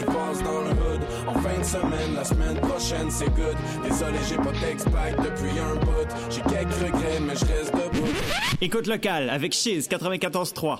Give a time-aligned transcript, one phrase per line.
[0.00, 1.00] tu passes dans le hood.
[1.26, 3.56] En fin de semaine, la semaine prochaine, c'est good.
[3.84, 6.08] Désolé, j'ai pas d'ex-pack depuis un bout.
[6.30, 8.08] J'ai quelques regrets, mais je reste debout.
[8.60, 10.78] Écoute local avec Chiz 94.3.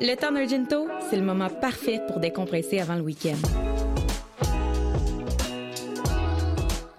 [0.00, 3.36] Le temps d'un ginto, c'est le moment parfait pour décompresser avant le week-end.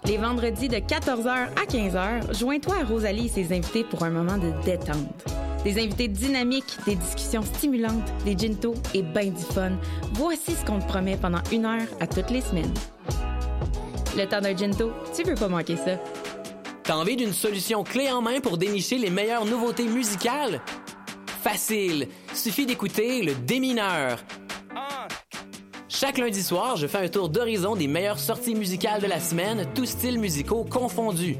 [0.04, 4.38] Les vendredis de 14h à 15h, joins-toi à Rosalie et ses invités pour un moment
[4.38, 5.39] de détente.
[5.64, 9.72] Des invités dynamiques, des discussions stimulantes, des gintos et ben du fun.
[10.14, 12.72] Voici ce qu'on te promet pendant une heure à toutes les semaines.
[14.16, 15.98] Le temps d'un ginto, tu veux pas manquer ça.
[16.82, 20.62] T'as envie d'une solution clé en main pour dénicher les meilleures nouveautés musicales?
[21.42, 24.18] Facile, suffit d'écouter le démineur.
[25.92, 29.66] Chaque lundi soir, je fais un tour d'horizon des meilleures sorties musicales de la semaine,
[29.74, 31.36] tous styles musicaux confondus.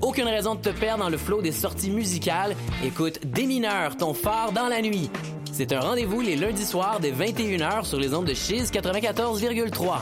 [0.00, 2.54] Aucune raison de te perdre dans le flot des sorties musicales.
[2.84, 5.10] Écoute Démineur, ton phare dans la nuit.
[5.50, 9.98] C'est un rendez-vous les lundis soirs dès 21h sur les ondes de Chiz 94,3.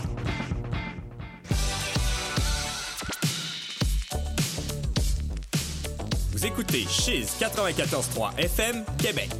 [6.32, 9.30] Vous écoutez Chiz 94.3 FM Québec.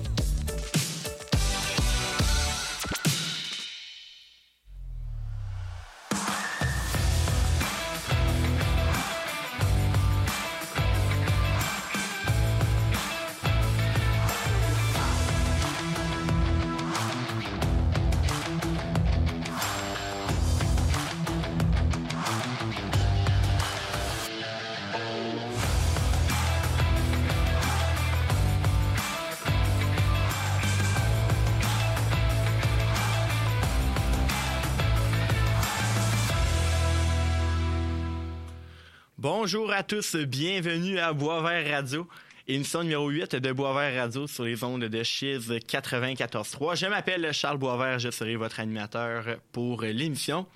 [39.46, 42.08] Bonjour à tous, bienvenue à Boisvert Radio,
[42.48, 46.74] émission numéro 8 de Boisvert Radio sur les ondes de Chiz 94.3.
[46.76, 50.48] Je m'appelle Charles Boisvert, je serai votre animateur pour l'émission.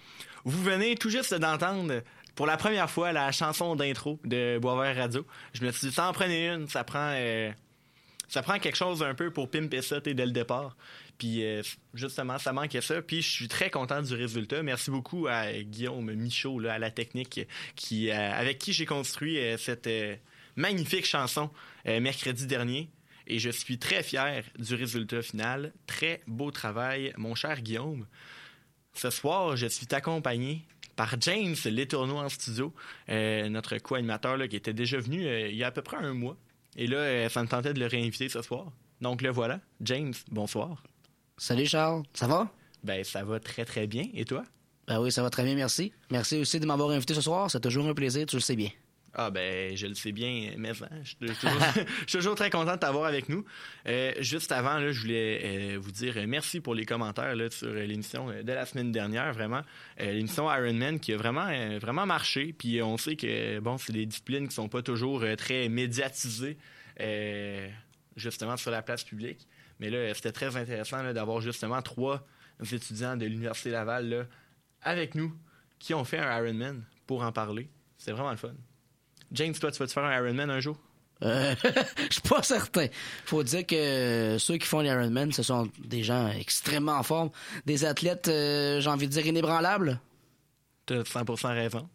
[0.44, 2.02] Vous venez tout juste d'entendre
[2.34, 5.24] pour la première fois la chanson d'intro de Boisvert Radio.
[5.52, 7.52] Je me suis dit, ça en prenait une, ça prend, euh,
[8.26, 10.76] ça prend quelque chose un peu pour pimper ça dès le départ.
[11.20, 13.02] Puis euh, justement, ça manquait ça.
[13.02, 14.62] Puis je suis très content du résultat.
[14.62, 19.38] Merci beaucoup à Guillaume Michaud, là, à la technique, qui, euh, avec qui j'ai construit
[19.38, 19.88] euh, cette
[20.56, 21.50] magnifique chanson
[21.84, 22.88] mercredi dernier.
[23.26, 25.74] Et je suis très fier du résultat final.
[25.86, 28.06] Très beau travail, mon cher Guillaume.
[28.94, 30.64] Ce soir, je suis accompagné
[30.96, 32.74] par James Letourneau en studio,
[33.08, 36.36] notre co-animateur qui était déjà venu il y a à peu près un mois.
[36.76, 38.72] Et là, ça me tentait de le réinviter ce soir.
[39.00, 39.60] Donc le voilà.
[39.80, 40.82] James, bonsoir.
[41.42, 42.52] Salut Charles, ça va?
[42.84, 44.04] Ben, ça va très très bien.
[44.12, 44.44] Et toi?
[44.86, 45.90] Ben oui, ça va très bien, merci.
[46.10, 48.68] Merci aussi de m'avoir invité ce soir, c'est toujours un plaisir, tu le sais bien.
[49.14, 52.50] Ah ben, je le sais bien, mais hein, je, suis toujours, je suis toujours très
[52.50, 53.42] content de t'avoir avec nous.
[53.88, 57.48] Euh, juste avant, là, je voulais euh, vous dire euh, merci pour les commentaires là,
[57.48, 59.62] sur euh, l'émission de la semaine dernière, vraiment.
[59.98, 62.52] L'émission Ironman qui a vraiment, vraiment marché.
[62.52, 66.58] Puis on sait que bon, c'est des disciplines qui sont pas toujours très médiatisées,
[68.14, 69.48] justement sur la place publique.
[69.80, 72.24] Mais là, c'était très intéressant d'avoir justement trois
[72.70, 74.24] étudiants de l'Université Laval là,
[74.82, 75.34] avec nous
[75.78, 77.68] qui ont fait un Ironman pour en parler.
[77.98, 78.52] C'est vraiment le fun.
[79.32, 80.78] James, toi, tu vas-tu faire un Ironman un jour?
[81.22, 81.54] Euh,
[82.08, 82.86] je suis pas certain.
[83.24, 87.30] Faut dire que ceux qui font l'Ironman, ce sont des gens extrêmement en forme,
[87.66, 90.00] des athlètes, euh, j'ai envie de dire, inébranlables.
[90.86, 91.88] T'as 100% raison.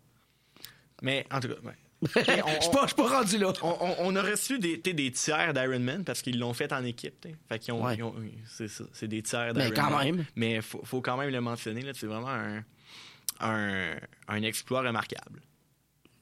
[1.01, 1.75] Mais en tout cas, ouais.
[2.15, 2.21] Je
[2.61, 3.53] suis pas, je suis pas rendu là.
[3.61, 7.19] On, on- on a reçu des, des tiers d'Ironman parce qu'ils l'ont fait en équipe.
[7.21, 7.35] t'sais.
[7.49, 7.95] Fait qu'ils ont, Ouais.
[7.97, 8.15] ils ont-
[8.47, 9.73] c'est ça, c'est des tiers Mais d'Ironman.
[9.91, 10.25] quand même.
[10.35, 11.81] Mais faut, faut quand même le mentionner.
[11.81, 12.63] là, C'est vraiment un,
[13.39, 13.95] un,
[14.27, 15.41] un exploit remarquable.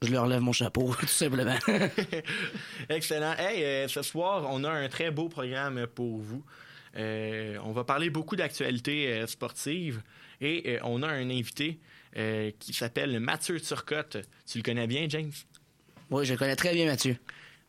[0.02, 1.56] Je leur lève mon chapeau, tout simplement.
[2.90, 3.34] Excellent.
[3.38, 6.44] Hey, euh, ce soir, on a un très beau programme pour vous.
[6.96, 10.02] Euh, on va parler beaucoup d'actualités euh, sportives
[10.42, 11.80] et on a un invité
[12.60, 14.18] qui s'appelle Mathieu Turcotte.
[14.46, 15.32] Tu le connais bien, James?
[16.14, 17.18] Oui, je le connais très bien, Mathieu.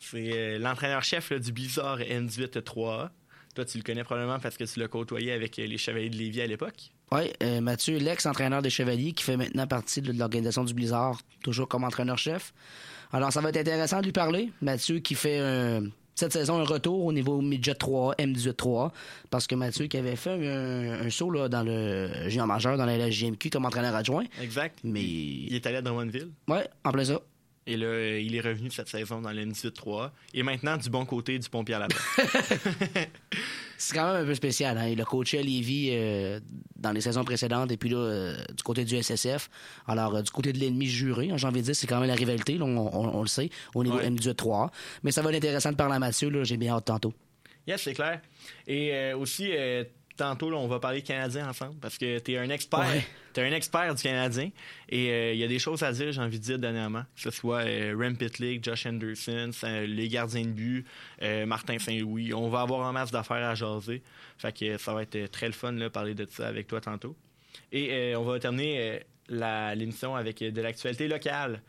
[0.00, 3.10] C'est euh, l'entraîneur-chef du Blizzard N18-3A.
[3.54, 6.16] Toi, tu le connais probablement parce que tu l'as côtoyé avec euh, les Chevaliers de
[6.16, 6.90] Lévis à l'époque.
[7.12, 11.68] Oui, euh, Mathieu, l'ex-entraîneur des Chevaliers, qui fait maintenant partie de l'organisation du Blizzard, toujours
[11.68, 12.52] comme entraîneur-chef.
[13.12, 14.50] Alors, ça va être intéressant de lui parler.
[14.60, 15.80] Mathieu qui fait euh,
[16.16, 18.90] cette saison un retour au niveau midget 3A, M18 3A,
[19.30, 22.86] parce que Mathieu qui avait fait un, un saut là, dans le géant majeur, dans
[22.86, 24.24] la LGMQ comme entraîneur adjoint.
[24.42, 24.80] Exact.
[24.82, 26.30] Mais, Il est allé à Drummondville.
[26.48, 27.20] ouais, en plein ça.
[27.66, 30.10] Et là, euh, il est revenu cette saison dans le N18-3A.
[30.34, 31.94] Et maintenant, du bon côté du pont Pierre-Labat.
[33.76, 34.78] C'est quand même un peu spécial.
[34.78, 34.88] Hein?
[34.88, 36.40] Il a coaché à Lévis euh,
[36.76, 39.50] dans les saisons précédentes et puis là, euh, du côté du SSF.
[39.86, 42.08] Alors, euh, du côté de l'ennemi juré, hein, j'ai envie de dire, c'est quand même
[42.08, 44.08] la rivalité, là, on, on- on le sait, au niveau Ouais.
[44.10, 44.70] M18-3A.
[45.02, 47.12] Mais ça va être intéressant de parler à Mathieu, là, j'ai bien hâte tantôt.
[47.66, 48.20] yes, c'est clair.
[48.66, 49.50] Et aussi,
[50.16, 52.80] tantôt, là, on va parler Canadien ensemble parce que tu es un expert.
[52.80, 53.04] Ouais.
[53.32, 54.50] Tu un expert du Canadien.
[54.88, 57.02] Et euh, il y a des choses à dire, j'ai envie de dire, dernièrement.
[57.16, 60.86] Que ce soit euh, Rem Pitlick, Josh Anderson, ça- les gardiens de but,
[61.22, 62.32] euh, Martin Saint-Louis.
[62.34, 64.02] On va avoir en masse d'affaires à jaser.
[64.38, 66.66] Fait que euh, ça va être euh, très le fun de parler de ça avec
[66.68, 67.16] toi tantôt.
[67.72, 71.60] Et euh, on va terminer euh, l'émission avec euh, de l'actualité locale.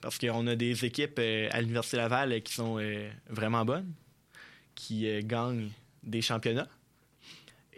[0.00, 3.92] Parce qu'on a des équipes euh, à l'Université Laval euh, qui sont euh, vraiment bonnes,
[4.74, 5.70] qui euh, gagnent
[6.04, 6.68] des championnats.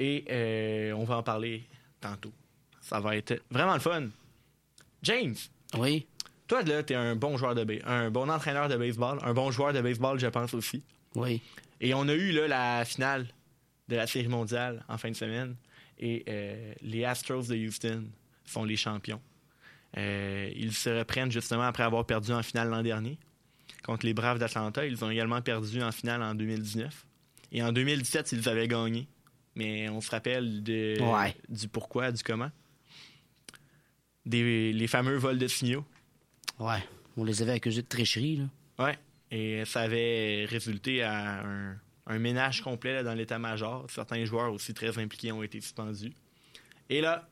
[0.02, 1.62] Et euh, on va en parler
[2.00, 2.32] tantôt.
[2.80, 4.08] Ça va être vraiment le fun.
[5.02, 5.34] James,
[5.78, 6.06] Oui.
[6.48, 9.50] toi, là, t'es un bon joueur de ba- un bon entraîneur de baseball, un bon
[9.50, 10.82] joueur de baseball, je pense aussi.
[11.14, 11.42] Oui.
[11.82, 13.26] Et on a eu là, la finale
[13.88, 15.54] de la Série mondiale en fin de semaine.
[15.98, 18.04] Et euh, les Astros de Houston
[18.46, 19.20] sont les champions.
[19.98, 23.18] Euh, ils se reprennent justement après avoir perdu en finale l'an dernier
[23.84, 24.86] contre les Braves d'Atlanta.
[24.86, 27.04] Ils ont également perdu en finale en 2019.
[27.52, 29.06] Et en 2017, ils avaient gagné.
[29.54, 31.34] Mais on se rappelle de, Ouais.
[31.48, 32.50] du pourquoi, du comment.
[34.26, 35.84] Des, les fameux vols de signaux.
[36.58, 36.82] Ouais.
[37.16, 38.84] On les avait accusés de tricherie, là.
[38.86, 38.98] Ouais.
[39.30, 41.76] Et ça avait résulté à un,
[42.06, 43.86] un ménage complet là, dans l'état-major.
[43.90, 46.12] Certains joueurs aussi très impliqués ont été suspendus.
[46.88, 47.28] Et là,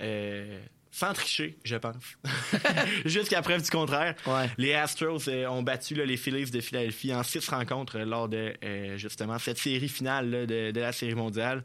[0.00, 2.16] euh, sans tricher, je pense,
[3.04, 4.48] jusqu'à preuve du contraire, Ouais.
[4.58, 8.28] les Astros euh, ont battu là, les Phillies de Philadelphie en six rencontres euh, lors
[8.28, 11.62] de euh, justement cette série finale là, de, de la Série mondiale.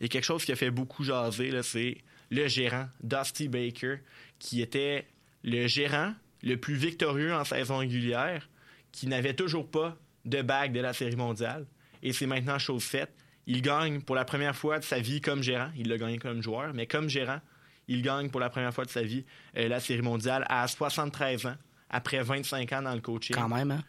[0.00, 1.98] Et quelque chose qui a fait beaucoup jaser, c'est
[2.30, 3.96] le gérant, Dusty Baker,
[4.38, 5.06] qui était
[5.44, 8.48] le gérant le plus victorieux en saison régulière,
[8.92, 11.66] qui n'avait toujours pas de bague de la Série mondiale.
[12.02, 13.10] Et c'est maintenant chose faite.
[13.46, 15.70] Il gagne pour la première fois de sa vie comme gérant.
[15.76, 17.40] Il l'a gagné comme joueur, mais comme gérant,
[17.88, 19.24] il gagne pour la première fois de sa vie
[19.56, 21.54] euh, la Série mondiale à 73 ans,
[21.90, 23.34] après 25 ans dans le coaching.
[23.34, 23.82] Quand même, hein?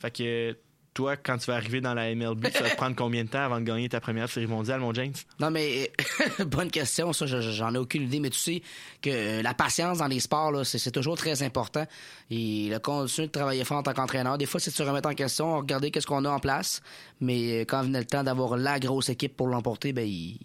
[0.00, 0.56] Fait que
[0.94, 3.44] toi, quand tu vas arriver dans la MLB, ça va te prendre combien de temps
[3.44, 5.12] avant de gagner ta première Série mondiale, mon James?
[5.38, 5.92] Non, mais
[6.46, 7.12] bonne question.
[7.12, 8.18] Ça, je- j'en ai aucune idée.
[8.18, 8.62] Mais tu sais
[9.00, 11.86] que euh, la patience dans les sports, c'est toujours très important.
[12.30, 14.38] Et le continuer de travailler fort en tant qu'entraîneur.
[14.38, 16.80] Des fois, c'est de se remettre en question, regarder qu'est-ce qu'on a en place.
[17.20, 20.38] Mais euh, quand venait le temps d'avoir la grosse équipe pour l'emporter, ben, il,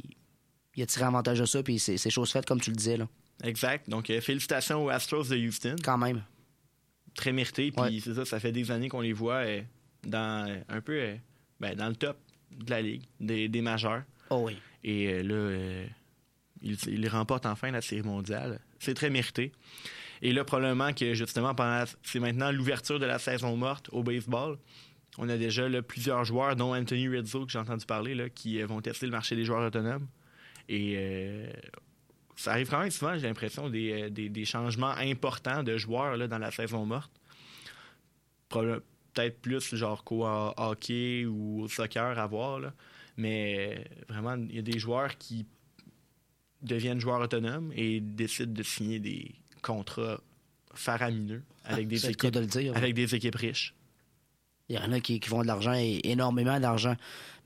[0.75, 1.61] il a tiré avantage de ça.
[1.63, 3.07] Puis c'est chose faite, comme tu le disais, là.
[3.43, 3.89] Exact.
[3.89, 5.75] Donc, euh, félicitations aux Astros de Houston.
[5.83, 6.23] Quand même.
[7.15, 7.71] Très mérité.
[7.71, 7.99] Puis Ouais.
[8.03, 9.61] c'est ça, ça fait des années qu'on les voit euh,
[10.03, 11.15] dans euh, un peu euh,
[11.59, 12.17] ben, dans le top
[12.51, 14.03] de la ligue, des, des majeurs.
[14.29, 14.57] Oh oui.
[14.83, 15.83] Et là,
[16.61, 18.59] ils, ils remportent enfin la Série mondiale.
[18.79, 19.51] C'est très mérité.
[20.21, 21.53] Et là, probablement que justement,
[22.03, 24.57] c'est maintenant l'ouverture de la saison morte au baseball.
[25.17, 28.61] On a déjà là, plusieurs joueurs, dont Anthony Rizzo, que j'ai entendu parler, là, qui
[28.63, 30.07] vont tester le marché des joueurs autonomes.
[30.69, 31.51] Et euh,
[32.35, 36.17] ça arrive quand même souvent, j'ai l'impression, des, euh, des, des changements importants de joueurs
[36.17, 37.11] là, dans la saison morte.
[38.49, 42.59] Peut-être plus genre qu'au ho- hockey ou au soccer à voir.
[42.59, 42.73] Là.
[43.17, 43.83] Mais euh,
[44.13, 45.45] vraiment, il y a des joueurs qui
[46.61, 49.31] deviennent joueurs autonomes et décident de signer des
[49.61, 50.19] contrats
[50.73, 52.39] faramineux avec des équipes de
[52.77, 53.73] avec des équipes riches.
[54.69, 56.95] Il y en a qui, qui font de l'argent et énormément d'argent.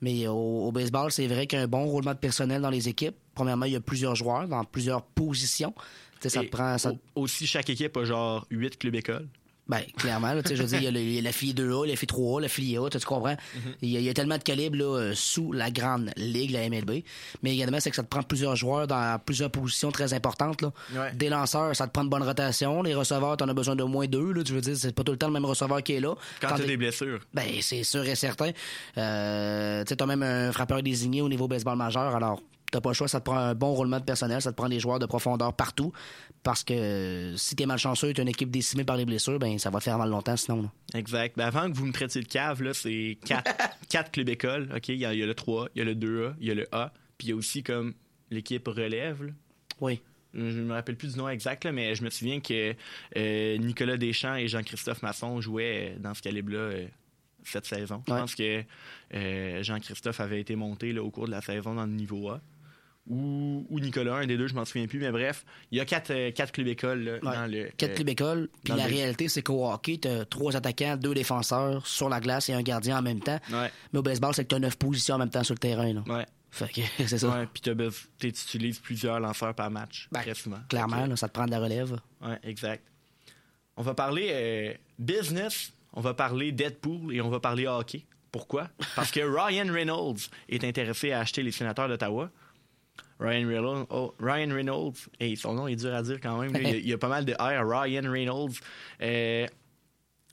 [0.00, 2.70] Mais au, au baseball, c'est vrai qu'il y a un bon roulement de personnel dans
[2.70, 3.16] les équipes.
[3.34, 5.74] Premièrement, il y a plusieurs joueurs dans plusieurs positions.
[6.20, 6.78] Ça te prend.
[6.78, 9.28] Ça, aussi, chaque équipe a genre 8 clubs écoles.
[9.68, 11.86] Ben, clairement, là, tu sais, je veux dire, il y a y, la fille 2A,
[11.86, 13.32] la fille 3A, la fille A, tu tu comprends?
[13.34, 13.74] Mm-hmm.
[13.82, 16.52] il, y a, il y a tellement de calibres là, euh, sous la grande ligue,
[16.52, 17.02] la MLB.
[17.42, 20.62] Mais également, c'est que ça te prend plusieurs joueurs dans plusieurs positions très importantes.
[20.62, 20.72] Là.
[20.94, 21.12] Ouais.
[21.14, 22.82] Des lanceurs, ça te prend une bonne rotation.
[22.82, 24.32] Les receveurs, t'en as besoin de moins deux.
[24.32, 26.14] Là, tu veux dire, c'est pas tout le temps le même receveur qui est là.
[26.40, 27.20] Quand, Quand tu as t'es- des blessures.
[27.34, 28.50] Ben, c'est sûr et certain.
[28.96, 32.90] Euh, tu sais, t'as même un frappeur désigné au niveau baseball majeur, alors t'as pas
[32.90, 34.98] le choix, ça te prend un bon roulement de personnel, ça te prend des joueurs
[34.98, 35.92] de profondeur partout,
[36.42, 39.70] parce que euh, si t'es malchanceux, t'as une équipe décimée par les blessures, ben ça
[39.70, 40.62] va te faire mal longtemps sinon.
[40.62, 40.72] là.
[40.98, 41.36] Exact.
[41.36, 43.50] Ben, avant que vous me traitiez de cave, là, c'est quatre,
[43.88, 44.68] quatre clubs écoles.
[44.76, 44.88] OK?
[44.88, 46.50] Il y, a, il y a le 3A, il y a le 2A, il y
[46.50, 47.94] a le A, puis il y a aussi comme
[48.30, 49.24] l'équipe relève.
[49.24, 49.32] là.
[49.80, 50.00] Oui.
[50.34, 52.74] Je ne me rappelle plus du nom exact, là, mais je me souviens que
[53.16, 56.86] euh, Nicolas Deschamps et Jean-Christophe Masson jouaient dans ce calibre-là euh,
[57.44, 58.02] cette saison.
[58.06, 58.20] Je Ouais.
[58.20, 58.62] pense que
[59.14, 62.42] euh, Jean-Christophe avait été monté là, au cours de la saison dans le niveau A.
[63.10, 65.84] Ou, ou Nicolas, un des deux, je m'en souviens plus, mais bref, il y a
[65.86, 67.20] quatre, euh, quatre clubs écoles là, Ouais.
[67.36, 67.70] dans le.
[67.76, 71.14] Quatre euh, clubs écoles, puis la le- réalité, c'est qu'au hockey, t'as trois attaquants, deux
[71.14, 73.38] défenseurs sur la glace et un gardien en même temps.
[73.50, 75.92] Ouais, Mais au baseball, c'est que t'as neuf positions en même temps sur le terrain.
[75.92, 76.02] Là.
[76.06, 76.26] ouais.
[76.50, 77.28] Fait que c'est ça.
[77.28, 80.60] Ouais, puis tu utilises plusieurs lanceurs par match, Ben, très souvent.
[80.68, 81.98] Clairement, là, ça te prend de la relève.
[82.22, 82.84] Ouais, exact.
[83.76, 88.04] On va parler euh, business, on va parler Deadpool et on va parler hockey.
[88.32, 88.68] Pourquoi?
[88.96, 92.30] Parce que Ryan Reynolds est intéressé à acheter les sénateurs d'Ottawa.
[93.20, 96.52] Ryan Reynolds, oh, Ryan Reynolds, et son nom est dur à dire quand même.
[96.54, 97.68] Il, y a, pas mal de R.
[97.68, 98.54] Ryan Reynolds
[99.02, 99.46] euh,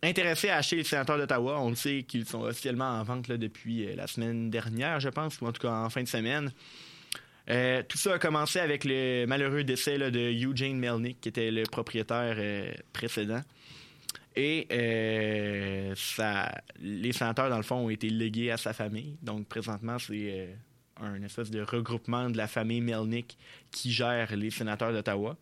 [0.03, 1.59] intéressé à acheter les sénateurs d'Ottawa.
[1.59, 5.41] On le sait qu'ils sont officiellement en vente depuis euh, la semaine dernière, je pense,
[5.41, 6.51] ou en tout cas en fin de semaine.
[7.49, 11.63] Euh, tout ça a commencé avec le malheureux décès de Eugene Melnick, qui était le
[11.63, 12.37] propriétaire
[12.93, 13.41] précédent.
[14.35, 15.95] Et les
[17.13, 19.17] sénateurs, dans le fond, ont été légués à sa famille.
[19.21, 20.55] Donc, présentement, c'est
[21.01, 23.37] un espèce de regroupement de la famille Melnick
[23.71, 25.37] qui gère les sénateurs d'Ottawa.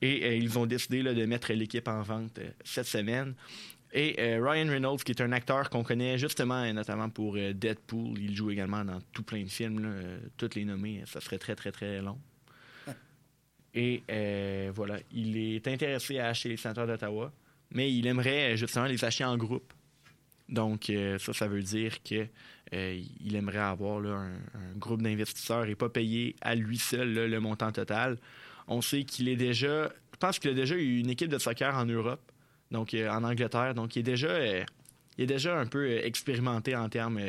[0.00, 3.34] Et euh, ils ont décidé là, de mettre l'équipe en vente euh, cette semaine.
[3.92, 8.18] Et euh, Ryan Reynolds, qui est un acteur qu'on connaît justement et notamment pour Deadpool,
[8.18, 9.90] il joue également dans tout plein de films, là,
[10.36, 12.18] toutes les nommés, ça serait très très très long.
[13.74, 14.02] Et
[14.74, 17.30] voilà, il est intéressé à acheter les sénateurs d'Ottawa,
[17.70, 19.74] mais il aimerait justement les acheter en groupe.
[20.52, 22.26] Donc euh, ça, ça veut dire que
[22.74, 27.12] euh, il aimerait avoir là, un, un groupe d'investisseurs et pas payer à lui seul
[27.14, 28.18] là, le montant total.
[28.68, 31.74] On sait qu'il est déjà, je pense qu'il a déjà eu une équipe de soccer
[31.74, 32.22] en Europe,
[32.70, 34.62] donc euh, en Angleterre, donc il est déjà, euh,
[35.18, 37.20] il est déjà un peu expérimenté en termes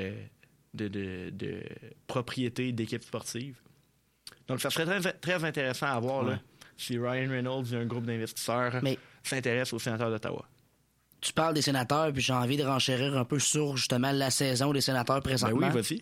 [0.73, 1.61] de, de- de
[2.07, 3.57] propriété d'équipe sportive.
[4.47, 6.39] Donc ça serait très, très intéressant à voir là,
[6.77, 10.45] si Ryan Reynolds et un groupe d'investisseurs Mais- s'intéressent aux sénateurs d'Ottawa.
[11.23, 14.73] Tu parles des sénateurs, puis j'ai envie de renchérir un peu sur justement la saison
[14.73, 15.69] des sénateurs Ben présentement.
[15.73, 16.01] oui, vas-y.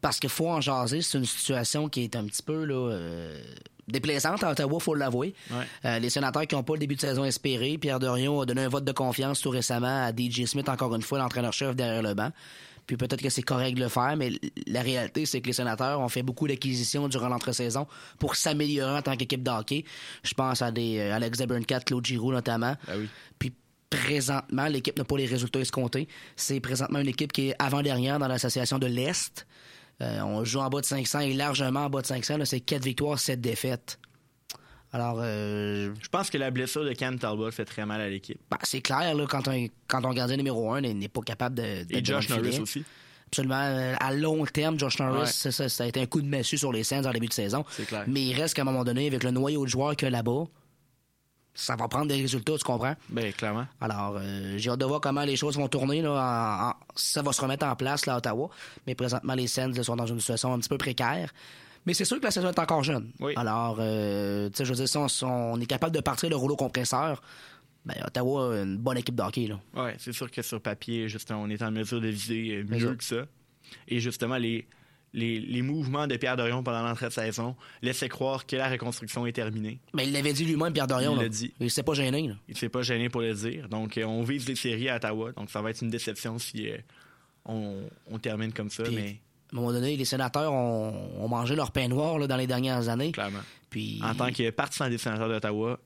[0.00, 1.02] parce qu'il faut en jaser.
[1.02, 3.44] C'est une situation qui est un petit peu là, euh,
[3.88, 5.34] déplaisante à Ottawa, faut l'avouer.
[5.50, 5.66] Ouais.
[5.84, 7.76] Euh, les sénateurs qui n'ont pas le début de saison espéré.
[7.78, 11.02] Pierre Dorion a donné un vote de confiance tout récemment à DJ Smith, encore une
[11.02, 12.30] fois, l'entraîneur-chef derrière le banc.
[12.86, 14.30] Puis peut-être que c'est correct de le faire, mais
[14.66, 17.86] la réalité, c'est que les sénateurs ont fait beaucoup d'acquisitions durant l'entre-saison
[18.18, 19.84] pour s'améliorer en tant qu'équipe de hockey.
[20.22, 22.76] Je pense à des euh, Alex Deberncat, Claude Giroux notamment.
[22.86, 23.08] Ben oui.
[23.38, 23.54] Puis
[23.94, 26.08] présentement, l'équipe n'a pas les résultats escomptés.
[26.36, 29.46] C'est présentement une équipe qui est avant-dernière dans l'association de l'Est.
[30.02, 32.38] Euh, on joue en bas de 500 et largement en bas de 500.
[32.38, 33.98] là, C'est 4 victoires, 7 défaites.
[34.92, 38.38] Alors, euh, Je pense que la blessure de Cam Talbot fait très mal à l'équipe.
[38.50, 41.84] ben, c'est clair là, quand, un, quand ton gardien numéro 1 n'est pas capable de.
[41.90, 42.60] Et Josh Norris filet.
[42.60, 42.84] aussi.
[43.26, 43.60] Absolument.
[43.60, 45.50] Euh, À long terme, Josh Norris, Ouais.
[45.50, 47.64] ça, a été un coup de massue sur les scènes en début de saison.
[47.70, 48.04] C'est clair.
[48.06, 50.10] Mais il reste qu'à un moment donné, avec le noyau de joueurs qu'il y a
[50.10, 50.44] là-bas,
[51.54, 52.96] ça va prendre des résultats, tu comprends?
[53.08, 53.66] Ben, clairement.
[53.80, 56.02] Alors, euh, j'ai hâte de voir comment les choses vont tourner.
[56.02, 58.50] Là, en- en- ça va se remettre en place là, à Ottawa.
[58.86, 61.32] Mais présentement, les Sens sont dans une situation un petit peu précaire.
[61.86, 63.10] Mais c'est sûr que la saison est encore jeune.
[63.20, 63.34] Oui.
[63.36, 66.30] Alors, euh, tu sais, je veux dire, si on, si on est capable de partir
[66.30, 67.22] le rouleau compresseur,
[67.84, 69.46] ben, Ottawa a une bonne équipe de hockey.
[69.46, 69.60] Là.
[69.74, 73.04] Ouais, c'est sûr que sur papier, justement, on est en mesure de viser mieux que
[73.04, 73.26] ça.
[73.86, 74.66] Et justement, les,
[75.14, 79.24] les, les mouvements de Pierre Dorion pendant l'entrée de saison laissaient croire que la reconstruction
[79.26, 79.78] est terminée.
[79.94, 81.14] Mais il l'avait dit lui-même, Pierre Dorion.
[81.16, 81.54] Il l'a dit.
[81.60, 82.28] Il s'est pas gêné.
[82.28, 82.34] là.
[82.48, 83.68] Il s'est pas gêné pour le dire.
[83.68, 85.32] Donc, euh, on vise des séries à Ottawa.
[85.32, 86.76] Donc, ça va être une déception si euh,
[87.46, 87.76] on,
[88.10, 88.82] on termine comme ça.
[88.82, 89.20] Puis, mais
[89.52, 92.46] À un moment donné, les sénateurs ont, ont mangé leur pain noir là, dans les
[92.48, 93.12] dernières années.
[93.12, 93.38] clairement,
[93.70, 94.00] Puis...
[94.02, 95.78] en tant que partisan des sénateurs d'Ottawa,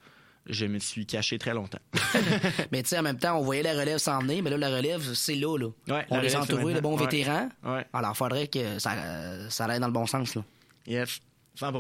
[0.49, 1.79] je me suis caché très longtemps.
[2.73, 4.71] Mais tu sais, en même temps, on voyait la relève s'en venir, mais là, la
[4.77, 5.57] relève, c'est là.
[5.57, 5.69] là.
[5.89, 6.97] Ouais, on les entourés de bons.
[6.97, 7.05] Ouais.
[7.05, 7.49] vétérans.
[7.65, 7.85] Ouais.
[7.93, 10.35] Alors, il faudrait que ça, euh, ça aille dans le bon sens.
[10.35, 10.45] Là.
[10.87, 11.21] Yes,
[11.57, 11.73] 100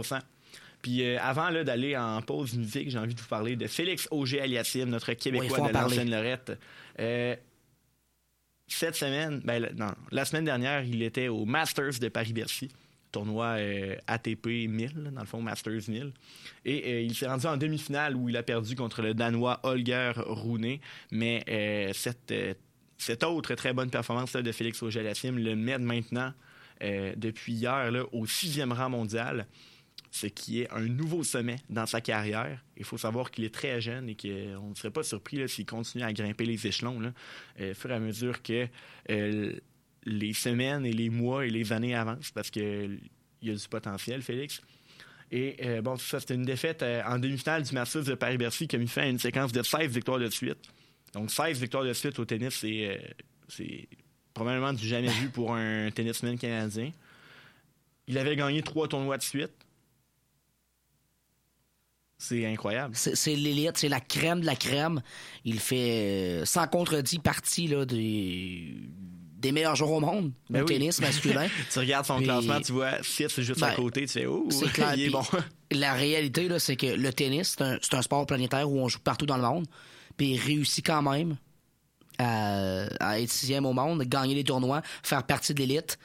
[0.82, 4.06] Puis euh, avant là, d'aller en pause musique, j'ai envie de vous parler de Félix
[4.10, 6.52] Auger Aliassime, notre Québécois de l'ancienne Lorette.
[7.00, 7.34] Euh,
[8.66, 12.68] cette semaine, ben, la- non, la semaine dernière, il était au Masters de Paris-Bercy,
[13.10, 16.12] tournoi euh, ATP 1000, là, dans le fond Masters 1000.
[16.64, 20.12] Et euh, il s'est rendu en demi-finale où il a perdu contre le Danois Holger
[20.16, 20.78] Rune.
[21.10, 22.34] Mais euh, cette,
[22.96, 26.32] cette autre très bonne performance là, de Félix Auger-Aliassime le met maintenant,
[26.80, 29.46] depuis hier, au sixième rang mondial
[30.10, 32.64] ce qui est un nouveau sommet dans sa carrière.
[32.76, 36.04] Il faut savoir qu'il est très jeune et qu'on ne serait pas surpris s'il continue
[36.04, 38.68] à grimper les échelons au fur et à mesure que
[40.04, 43.00] les semaines et les mois et les années avancent parce qu'il
[43.42, 44.60] y a du potentiel, Félix.
[45.30, 48.76] Et euh, bon, ça, c'était une défaite euh, en demi-finale du Masters de Paris-Bercy qui
[48.76, 50.58] a mis fin à une séquence de 16 victoires de suite.
[51.12, 52.98] Donc, 16 victoires de suite au tennis, c'est, euh,
[53.48, 53.88] c'est
[54.32, 56.92] probablement du jamais vu pour un tennisman canadien.
[58.06, 59.52] Il avait gagné trois tournois de suite.
[62.20, 62.96] C'est incroyable.
[62.96, 65.02] C'est l'élite, c'est la crème de la crème.
[65.44, 68.74] Il fait, sans contredit, partie là, des,
[69.38, 70.74] des meilleurs joueurs au monde Ben au oui.
[70.74, 71.46] tennis masculin.
[71.72, 74.46] Tu regardes son Puis- classement, tu vois Fitz juste à Ben, côté, tu fais Oh,
[74.50, 74.94] C'est clair.
[74.96, 75.22] il est bon.
[75.70, 78.88] La réalité, là, c'est que le tennis, c'est un, c'est un sport planétaire où on
[78.88, 79.66] joue partout dans le monde.
[80.16, 81.36] Puis il réussit quand même
[82.18, 85.98] à, à être sixième au monde, gagner les tournois, faire partie de l'élite,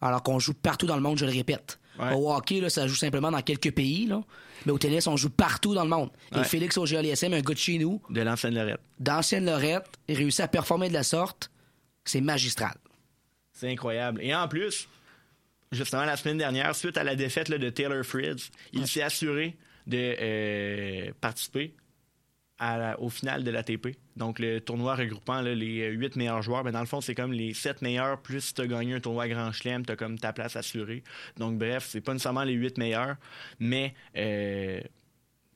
[0.00, 1.78] alors qu'on joue partout dans le monde, je le répète.
[1.98, 2.12] Ouais.
[2.14, 4.22] Au hockey, là, ça joue simplement dans quelques pays, là.
[4.64, 6.10] mais au tennis, on joue partout dans le monde.
[6.34, 6.42] Et.
[6.44, 8.80] Félix Auger-Aliassime, un gars de chez nous, De l'ancienne Lorette.
[8.98, 11.50] d'ancienne Lorette, il réussit à performer de la sorte,
[12.04, 12.74] c'est magistral.
[13.52, 14.20] C'est incroyable.
[14.22, 14.88] Et en plus,
[15.70, 19.56] justement, la semaine dernière, suite à la défaite là, de Taylor Fritz, il s'est assuré
[19.86, 21.74] de euh, participer
[22.98, 23.96] au final de l'ATP.
[24.16, 26.62] Donc, le tournoi regroupant les huit meilleurs joueurs.
[26.62, 29.00] Ben, dans le fond, c'est comme les sept meilleurs, plus si tu as gagné un
[29.00, 31.02] tournoi Grand Chelem, tu as comme ta place assurée.
[31.38, 33.16] Donc, bref, c'est pas nécessairement les huit meilleurs,
[33.58, 34.80] mais euh,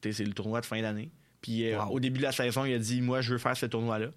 [0.02, 1.10] c'est le tournoi de fin d'année.
[1.40, 3.66] Puis, euh, au début de la saison, il a dit Moi, je veux faire ce
[3.66, 4.08] tournoi-là.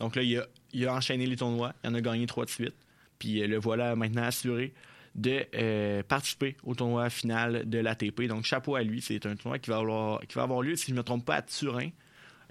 [0.00, 1.74] Donc, là, il a, il a, enchaîné les tournois.
[1.84, 2.76] Il en a gagné trois de suite.
[3.18, 4.72] Puis, le voilà maintenant assuré
[5.14, 8.22] de euh, participer au tournoi final de l'ATP.
[8.22, 9.02] Donc, chapeau à lui.
[9.02, 11.24] C'est un tournoi qui va avoir, qui va avoir lieu, si je ne me trompe
[11.24, 11.90] pas, à Turin,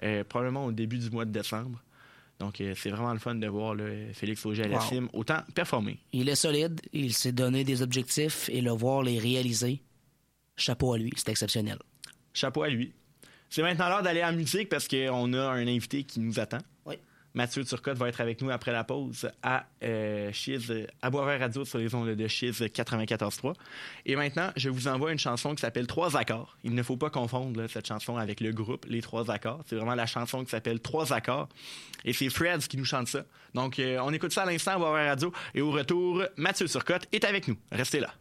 [0.04, 1.82] euh, probablement au début du mois de décembre.
[2.40, 3.76] Donc, euh, c'est vraiment le fun de voir
[4.14, 5.98] Félix Auger à la cime autant performer.
[6.12, 9.82] Il est solide, il s'est donné des objectifs et le voir les réaliser.
[10.56, 11.80] Chapeau à lui, c'est exceptionnel.
[12.34, 12.94] Chapeau à lui.
[13.50, 16.60] C'est maintenant l'heure d'aller en musique parce qu'on a un invité qui nous attend.
[17.34, 20.32] Mathieu Turcotte va être avec nous après la pause à euh,
[21.02, 23.54] à Boisvert Radio sur les ondes de Chiz 94.3.
[24.06, 26.58] Et maintenant, je vous envoie une chanson qui s'appelle Trois accords.
[26.64, 29.62] Il ne faut pas confondre cette chanson avec le groupe Les Trois accords.
[29.68, 31.48] C'est vraiment la chanson qui s'appelle Trois accords.
[32.06, 33.24] Et c'est Fred qui nous chante ça.
[33.54, 35.34] Donc, euh, on écoute ça à l'instant à Boisvert Radio.
[35.54, 37.58] Et au retour, Mathieu Turcotte est avec nous.
[37.72, 38.14] Restez là.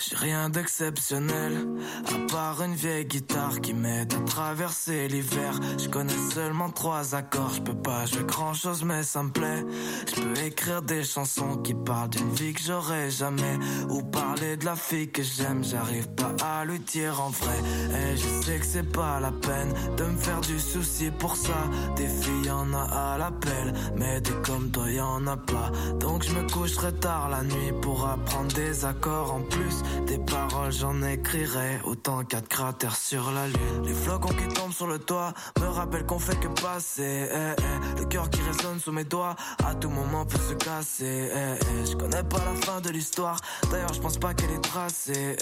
[0.00, 1.68] J'ai rien d'exceptionnel,
[2.06, 5.52] à part une vieille guitare qui m'aide à traverser l'hiver.
[5.78, 9.62] Je connais seulement trois accords, je peux pas jouer grand chose mais ça me plaît.
[10.08, 13.58] Je peux écrire des chansons qui parlent d'une vie que j'aurais jamais.
[13.90, 17.58] Ou parler de la fille que j'aime, j'arrive pas à lui dire en vrai.
[17.90, 21.68] Et je sais que c'est pas la peine de me faire du souci pour ça.
[21.96, 25.70] Des filles y'en a à l'appel, mais des comme toi y'en a pas.
[25.98, 29.82] Donc je me coucherai tard la nuit pour apprendre des accords en plus.
[30.06, 33.82] Des paroles, j'en écrirai autant qu'à cratères sur la lune.
[33.84, 37.28] Les flocons qui tombent sur le toit me rappellent qu'on fait que passer.
[37.30, 37.98] Eh, eh.
[38.00, 41.30] Le cœur qui résonne sous mes doigts, à tout moment peut se casser.
[41.32, 45.36] Eh, je connais pas la fin de l'histoire, d'ailleurs je pense pas qu'elle est tracée.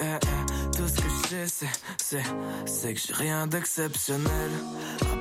[0.76, 2.22] Tout ce que je sais, c'est,
[2.66, 4.50] c'est que j'ai rien d'exceptionnel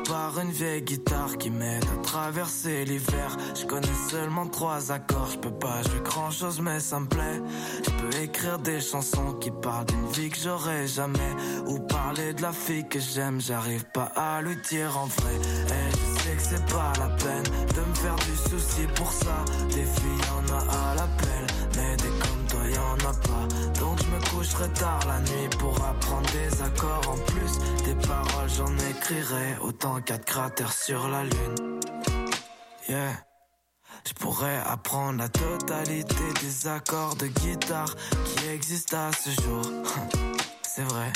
[0.07, 3.35] par une vieille guitare qui m'aide à traverser l'hiver.
[3.59, 7.41] Je connais seulement trois accords, je peux pas jouer grand chose mais ça me plaît.
[7.83, 11.33] Je peux écrire des chansons qui parlent d'une vie que j'aurais jamais.
[11.67, 15.35] Ou parler de la fille que j'aime, j'arrive pas à lui dire en vrai.
[15.35, 19.43] Et je sais que c'est pas la peine de me faire du souci pour ça.
[19.69, 23.79] Des filles y'en a à l'appel, mais des comme toi y'en a pas.
[23.79, 27.06] Donc je me coucherai tard la nuit pour apprendre des accords
[29.61, 31.79] autant qu'à cratères sur la lune.
[32.89, 33.13] Yeah.
[34.05, 39.61] Je pourrais apprendre la totalité des accords de guitare qui existent à ce jour.
[40.63, 41.11] C'est vrai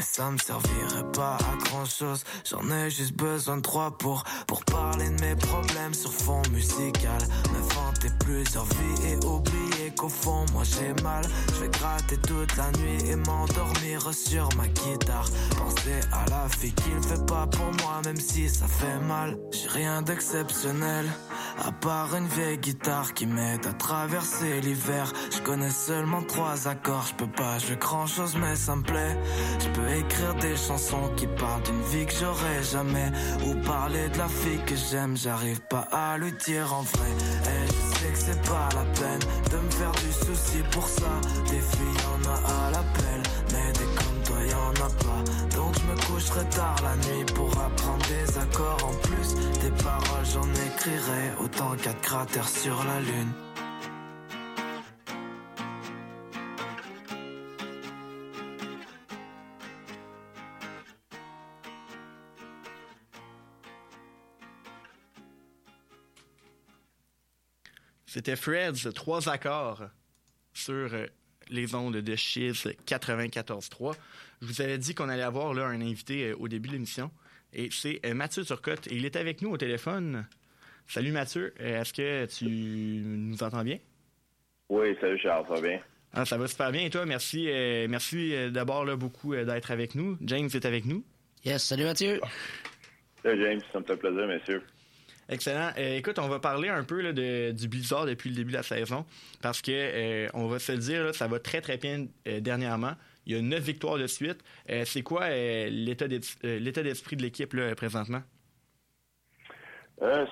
[0.00, 2.24] ça me servirait pas à grand chose.
[2.48, 7.20] J'en ai juste besoin de trois pour, pour parler de mes problèmes sur fond musical.
[7.52, 11.24] Me vanter plusieurs vies et oublier qu'au fond, moi j'ai mal.
[11.54, 15.28] Je vais gratter toute la nuit et m'endormir sur ma guitare.
[15.56, 19.38] Penser à la fille qui ne fait pas pour moi, même si ça fait mal.
[19.52, 21.06] J'ai rien d'exceptionnel,
[21.58, 25.12] à part une vieille guitare qui m'aide à traverser l'hiver.
[25.30, 29.16] Je connais seulement trois accords, je peux pas jouer grand chose, mais ça me plaît.
[29.58, 33.10] Je peux écrire des chansons qui parlent d'une vie que j'aurais jamais.
[33.46, 37.10] Ou parler de la fille que j'aime, j'arrive pas à lui dire en vrai.
[37.10, 41.12] Et je sais que c'est pas la peine de me faire du souci pour ça.
[41.50, 45.30] Des filles y'en a à l'appel, mais des comme toi y'en a pas.
[46.20, 49.34] Coucherai tard la nuit pour apprendre des accords en plus.
[49.62, 53.32] Des paroles j'en écrirai autant qu'à cratères sur la lune.
[68.04, 69.84] C'était Fred's trois accords
[70.52, 70.90] sur
[71.48, 73.96] les ondes de Chiz 94.3.
[74.42, 77.10] Je vous avais dit qu'on allait avoir là, un invité euh, au début de l'émission.
[77.52, 78.86] Et c'est euh, Mathieu Turcotte.
[78.86, 80.26] Et il est avec nous au téléphone.
[80.86, 81.54] Salut Mathieu.
[81.58, 83.78] Est-ce que tu nous entends bien?
[84.68, 85.80] Oui, salut Charles, ça va bien?
[86.12, 86.84] Ah, ça va super bien.
[86.84, 87.48] Et toi, merci,
[87.88, 90.16] merci d'abord beaucoup d'être avec nous.
[90.22, 91.04] James est avec nous.
[91.44, 92.20] Yes, salut Mathieu.
[93.22, 94.62] Salut James, ça me fait plaisir, messieurs.
[95.30, 95.70] Excellent.
[95.78, 98.64] Euh, écoute, on va parler un peu de, du Blizzard depuis le début de la
[98.64, 99.06] saison
[99.40, 102.94] parce que euh, on va se le dire, ça va très très bien euh, dernièrement.
[103.26, 104.42] Il y a neuf victoires de suite.
[104.84, 108.22] c'est quoi l'état d'esprit de l'équipe présentement?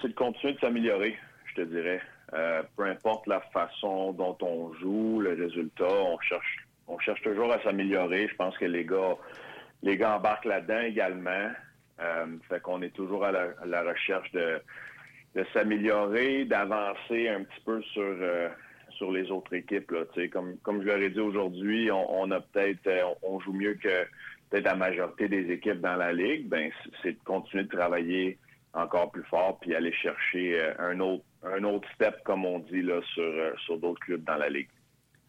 [0.01, 2.01] c'est de continuer de s'améliorer, je te dirais.
[2.77, 6.19] peu importe la façon dont on joue, le résultat, on
[6.99, 8.29] cherche, toujours à s'améliorer.
[8.29, 9.17] Je pense que les gars,
[9.83, 11.51] les gars embarquent là-dedans également.
[12.49, 14.61] fait qu'on est toujours à la recherche de,
[15.53, 18.49] s'améliorer, d'avancer un petit peu sur, euh,
[18.99, 19.91] sur les autres équipes.
[19.93, 23.75] Là, comme, comme je leur ai dit aujourd'hui, on, a peut-être euh, on, joue mieux
[23.75, 24.05] que
[24.51, 26.49] peut-être la majorité des équipes dans la ligue.
[26.49, 26.71] Ben
[27.03, 28.37] c'est de continuer de travailler
[28.75, 32.83] encore plus fort puis aller chercher euh, un autre un autre step comme on dit
[32.83, 34.69] là sur euh, sur d'autres clubs dans la ligue.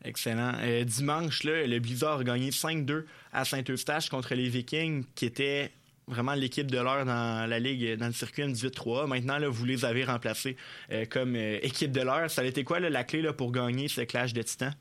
[0.06, 0.54] Excellent.
[0.86, 3.04] dimanche, là, le Blizzard a gagné 5-2
[3.34, 5.72] à Saint-Eustache contre les Vikings, qui étaient
[6.10, 9.08] vraiment l'équipe de l'heure dans la ligue, dans le circuit M18-3.
[9.08, 10.58] Maintenant, là, vous les avez remplacés
[10.92, 12.30] euh, comme euh, équipe de l'heure.
[12.30, 14.74] Ça a été quoi la clé là, pour gagner ce clash de titans?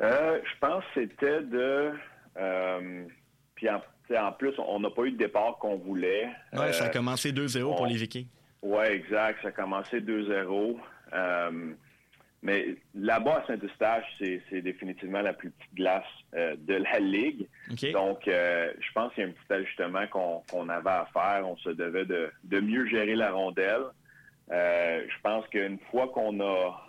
[0.00, 1.92] Euh, je pense que c'était de.
[3.54, 6.28] puis en, plus, on n'a pas eu de départ qu'on voulait.
[6.52, 8.26] Oui, ça a commencé 2-0 pour les Vikings.
[8.62, 9.40] Oui, exact.
[9.42, 10.76] Ça a commencé 2-0.
[12.42, 17.46] Mais là-bas, à Saint-Eustache, c'est définitivement la plus petite glace euh, de la Ligue.
[17.92, 21.48] Donc, euh, je pense qu'il y a un petit ajustement qu'on avait à faire.
[21.48, 23.84] On se devait de, mieux gérer la rondelle.
[24.50, 26.88] Euh, je pense qu'une fois qu'on a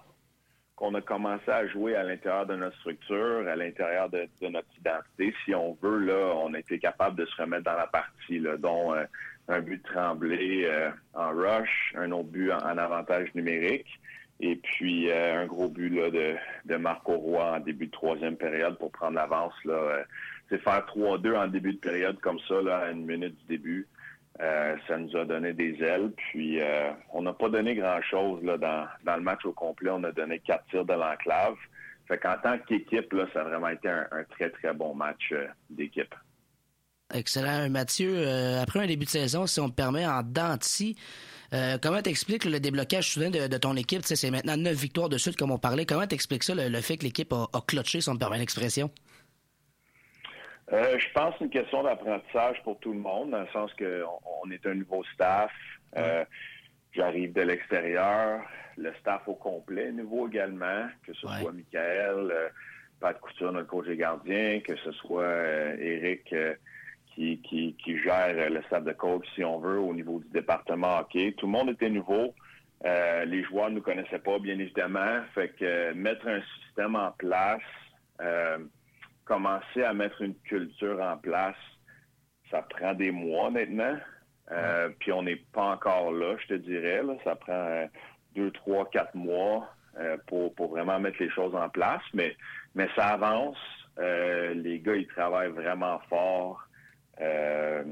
[0.75, 5.31] qu'on a commencé à jouer à l'intérieur de notre structure, à l'intérieur de, notre identité,
[5.45, 8.57] si on veut, là, on a été capable de se remettre dans la partie, là,
[8.57, 8.91] dont
[9.49, 10.67] un but tremblé
[11.13, 13.87] en rush, un autre but en avantage numérique.
[14.39, 18.35] Et puis euh, un gros but là, de, de Marco Roy en début de troisième
[18.35, 19.53] période pour prendre l'avance.
[19.65, 20.03] Euh,
[20.49, 23.87] c'est faire 3-2 en début de période comme ça, là, à une minute du début.
[24.41, 26.11] Euh, ça nous a donné des ailes.
[26.17, 26.59] Puis
[27.11, 29.91] on n'a pas donné grand-chose dans, dans le match au complet.
[29.91, 31.55] On a donné quatre tirs de l'enclave.
[32.07, 35.33] Fait qu'en tant qu'équipe, ça a vraiment été un, très, très bon match
[35.69, 36.13] d'équipe.
[37.13, 37.69] Excellent.
[37.69, 38.27] Mathieu,
[38.61, 40.97] après un début de saison, si on me permet, en denti,
[41.53, 44.01] euh, comment t'expliques le déblocage soudain de, ton équipe?
[44.03, 45.85] C'est maintenant neuf victoires de suite, comme on parlait.
[45.85, 48.89] Comment t'expliques ça, le, fait que l'équipe a, a clutché, si on me permet l'expression?
[50.71, 53.71] Euh, je pense que c'est une question d'apprentissage pour tout le monde, dans le sens
[53.73, 55.51] qu'on on est un nouveau staff.
[55.95, 56.25] Euh,
[56.93, 58.41] j'arrive de l'extérieur.
[58.75, 62.33] Le staff au complet, nouveau également, que ce soit Michael,
[62.99, 66.33] Pat Couture, notre coach et gardien, que ce soit Eric
[67.15, 71.33] qui, qui, gère le stade de coach, si on veut, au niveau du département hockey.
[71.37, 72.33] Tout le monde était nouveau.
[72.85, 75.21] Euh, les joueurs ne nous connaissaient pas, bien évidemment.
[75.33, 77.61] Fait que euh, mettre un système en place,
[78.21, 78.57] euh,
[79.25, 81.55] commencer à mettre une culture en place,
[82.51, 83.97] ça prend des mois, honnêtement.
[84.99, 87.01] Puis on n'est pas encore là, je te dirais.
[87.23, 87.89] Ça prend
[88.35, 89.67] deux, trois, quatre mois
[90.27, 92.03] pour, pour vraiment mettre les choses en place.
[92.13, 92.35] Mais,
[92.75, 93.57] mais ça avance.
[93.97, 96.63] les gars, ils travaillent vraiment fort.
[97.21, 97.83] Euh,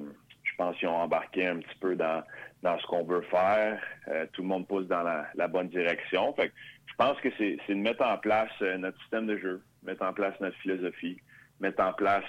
[0.44, 2.24] je pense qu'ils ont embarqué un petit peu dans,
[2.64, 3.82] dans ce qu'on veut faire.
[4.08, 6.34] Euh, tout le monde pousse dans la, bonne direction.
[6.34, 6.52] Fait
[6.88, 10.14] je pense que c'est de mettre en place euh, notre système de jeu, mettre en
[10.14, 11.18] place notre philosophie,
[11.60, 12.26] mettre en place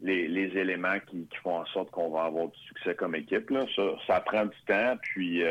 [0.00, 3.50] les, éléments qui, font en sorte qu'on va avoir du succès comme équipe.
[3.50, 3.66] Là.
[3.74, 4.96] Ça, ça prend du temps.
[5.02, 5.42] Puis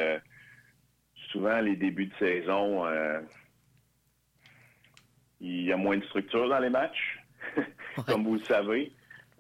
[1.32, 2.86] souvent, les débuts de saison,
[5.44, 7.20] il y a moins de structure dans les matchs,
[8.08, 8.94] comme vous le savez.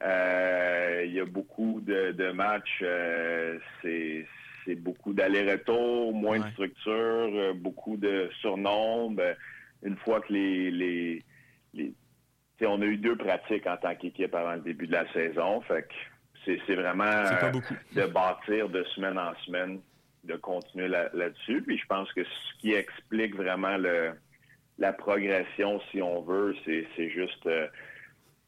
[0.03, 7.53] Euh, il y a beaucoup de, matchs, euh, c'est beaucoup d'aller-retour, moins de structure, euh,
[7.53, 9.21] beaucoup de surnombre.
[9.81, 11.23] Une fois que les, les,
[11.73, 11.93] les
[12.65, 15.83] on a eu deux pratiques en tant qu'équipe avant le début de la saison, fait
[15.83, 17.23] que c'est vraiment
[17.93, 19.79] de bâtir de semaine en semaine,
[20.23, 21.61] de continuer là-dessus.
[21.61, 24.11] Puis je pense que ce qui explique vraiment le,
[24.77, 27.47] la progression, si on veut, c'est juste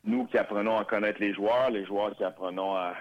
[0.06, 2.94] nous qui apprenons à connaître les joueurs, les joueurs qui apprenons à,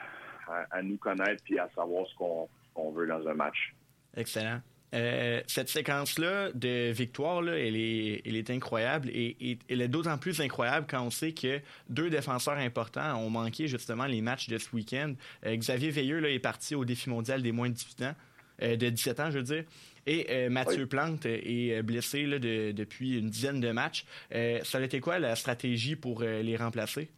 [0.83, 3.75] nous connaître puis à savoir ce qu'on veut dans un match.
[4.17, 4.61] Excellent.
[4.95, 10.19] Euh, cette séquence-là de victoire, là, elle, est, elle est incroyable et, elle est d'autant
[10.19, 14.57] plus incroyable quand on sait que deux défenseurs importants ont manqué justement les matchs de
[14.57, 15.15] ce week-end.
[15.47, 18.15] Euh, Xavier Veilleux là, est parti au défi mondial des moins de 18 ans,
[18.63, 19.65] euh, de 17 ans, je veux dire.
[20.07, 24.05] Et euh, Mathieu Plante est euh, blessé depuis une dizaine de matchs.
[24.35, 27.11] Euh, ça a été quoi la stratégie pour les remplacer?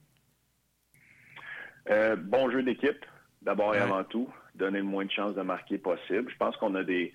[2.18, 3.04] bon jeu d'équipe,
[3.42, 4.28] d'abord et avant tout.
[4.56, 6.28] Donner le moins de chances de marquer possible.
[6.28, 7.12] Je pense qu'on a des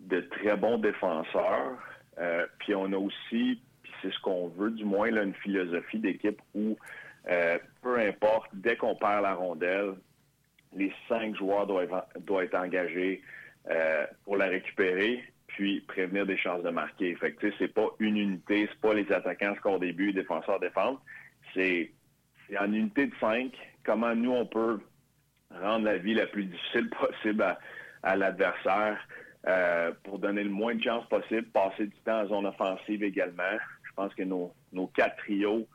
[0.00, 1.78] de très bons défenseurs.
[2.58, 3.62] puis on a aussi,
[4.02, 6.76] c'est ce qu'on veut du moins, là, une philosophie d'équipe où
[7.82, 9.94] peu importe, dès qu'on perd la rondelle,
[10.76, 13.22] les cinq joueurs doivent, doivent être engagés
[13.70, 17.14] euh, pour la récupérer, puis prévenir des chances de marquer.
[17.16, 20.98] Fait que c'est pas une unité, c'est pas les attaquants score début, défenseurs défendent.
[21.54, 21.90] C'est
[22.58, 23.52] en unité de cinq,
[23.84, 24.80] comment nous on peut
[25.50, 27.56] rendre la vie la plus difficile possible
[28.02, 28.98] à, l'adversaire
[29.46, 33.56] euh, pour donner le moins de chances possible, passer du temps en zone offensive également.
[33.84, 34.52] Je pense que nos,
[34.94, 35.66] quatre trios,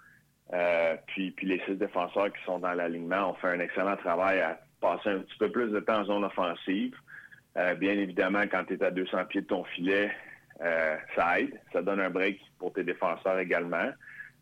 [0.54, 4.60] euh, puis les six défenseurs qui sont dans l'alignement ont fait un excellent travail à
[4.82, 6.95] passer un petit peu plus de temps en zone offensive.
[7.58, 10.12] Euh, bien évidemment, quand tu es à 200 pieds de ton filet,
[11.16, 11.58] ça aide.
[11.72, 13.92] Ça donne un break pour tes défenseurs également.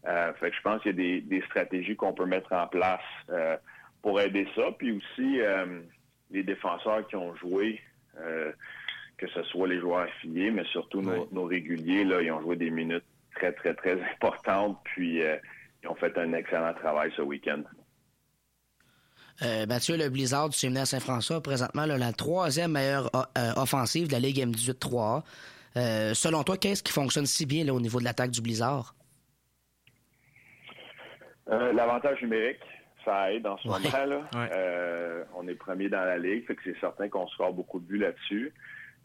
[0.03, 3.03] fait que je pense qu'il y a des, stratégies qu'on peut mettre en place
[4.01, 4.63] pour aider ça.
[4.79, 5.39] Puis aussi,
[6.31, 7.79] les défenseurs qui ont joué,
[8.15, 12.71] que ce soit les joueurs affiliés, mais surtout nos, réguliers, là, ils ont joué des
[12.71, 14.79] minutes très, très, très importantes.
[14.85, 17.61] Puis ils ont fait un excellent travail ce week-end.
[19.43, 24.19] Euh, Mathieu, le Blizzard du séminaire Saint-François, présentement la troisième meilleure euh, offensive de la
[24.19, 25.23] Ligue M18-3A.
[25.75, 28.95] Euh, selon toi, qu'est-ce qui fonctionne si bien là, au niveau de l'attaque du Blizzard?
[31.49, 32.59] L'avantage numérique,
[33.05, 33.79] ça aide en ce moment.
[35.35, 37.99] on est premier dans la Ligue, fait que c'est certain qu'on score beaucoup de buts
[37.99, 38.51] là-dessus.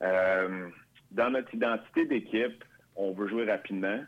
[0.01, 2.65] dans notre identité d'équipe,
[2.97, 4.01] on veut jouer rapidement.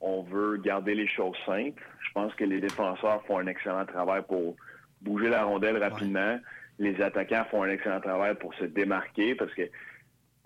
[0.00, 1.82] On veut garder les choses simples.
[2.06, 4.56] Je pense que les défenseurs font un excellent travail pour
[5.02, 6.38] bouger la rondelle rapidement.
[6.78, 9.62] Les attaquants font un excellent travail pour se démarquer parce que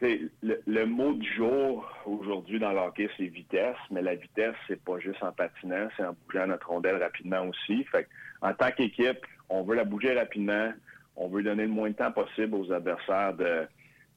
[0.01, 4.99] le, le, mot du jour aujourd'hui dans l'hockey, c'est vitesse, mais la vitesse, c'est pas
[4.99, 7.85] juste en patinant, c'est en bougeant notre rondelle rapidement aussi.
[7.85, 8.07] Fait
[8.42, 10.73] en tant qu'équipe, on veut la bouger rapidement,
[11.16, 13.66] on veut donner le moins de temps possible aux adversaires de,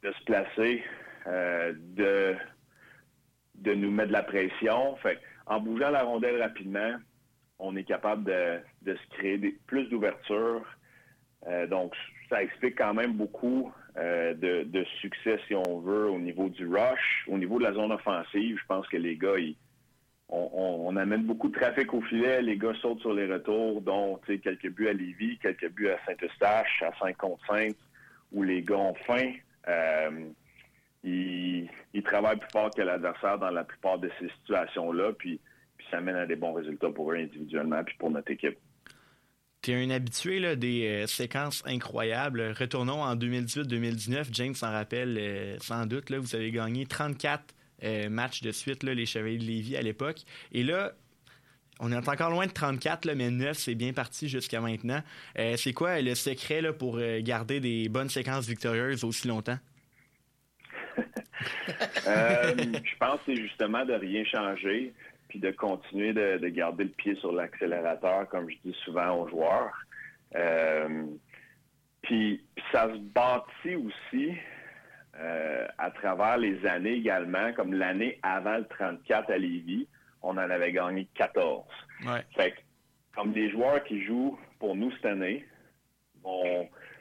[0.04, 0.84] se placer,
[1.28, 2.36] euh, de,
[3.56, 4.98] de nous mettre de la pression.
[4.98, 6.96] Fait en bougeant la rondelle rapidement,
[7.60, 10.66] on est capable de, se créer plus d'ouverture.
[11.48, 11.94] Euh, donc,
[12.30, 17.26] ça explique quand même beaucoup euh, de, succès, si on veut, au niveau du rush.
[17.28, 19.36] Au niveau de la zone offensive, je pense que les gars,
[20.30, 22.42] on, amène beaucoup de trafic au filet.
[22.42, 26.84] Les gars sautent sur les retours, dont quelques buts à Lévis, quelques buts à Saint-Eustache,
[26.84, 27.74] à 5 contre 5,
[28.32, 29.34] où les gars ont faim.
[29.68, 30.30] Euh,
[31.04, 31.70] ils,
[32.04, 35.14] travaillent plus fort que l'adversaire dans la plupart de ces situations-là.
[35.14, 35.40] Puis
[35.92, 38.58] ça mène à des bons résultats pour eux individuellement puis pour notre équipe.
[39.62, 42.54] Tu es un habitué des euh, séquences incroyables.
[42.58, 44.28] Retournons en 2018-2019.
[44.32, 46.10] James s'en rappelle euh, sans doute.
[46.10, 47.44] Là, vous avez gagné 34
[47.84, 50.20] euh, matchs de suite, là, les Chevaliers de Lévis à l'époque.
[50.54, 50.94] Et là,
[51.82, 55.02] on est encore loin de 34, là, mais 9, c'est bien parti jusqu'à maintenant.
[55.56, 59.58] c'est quoi le secret là, pour garder des bonnes séquences victorieuses aussi longtemps?
[60.98, 64.94] je pense que c'est justement de rien changer
[65.30, 69.74] puis de continuer de, garder le pied sur l'accélérateur, comme je dis souvent aux joueurs.
[70.36, 71.06] Euh,
[72.02, 74.36] puis, ça se bâtit aussi
[75.20, 79.88] euh, à travers les années également, comme l'année avant le 34 à Lévis,
[80.22, 81.64] on en avait gagné 14.
[82.36, 82.54] Fait
[83.16, 85.46] comme les joueurs qui jouent pour nous cette année,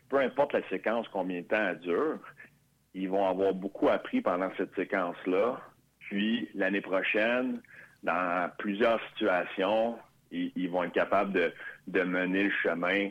[0.08, 2.18] peu importe la séquence, combien de temps elle dure,
[2.94, 5.60] ils vont avoir beaucoup appris pendant cette séquence-là.
[6.00, 7.60] Puis l'année prochaine,
[8.02, 9.98] dans plusieurs situations,
[10.30, 11.32] ils, vont être capables
[11.86, 13.08] de, mener le chemin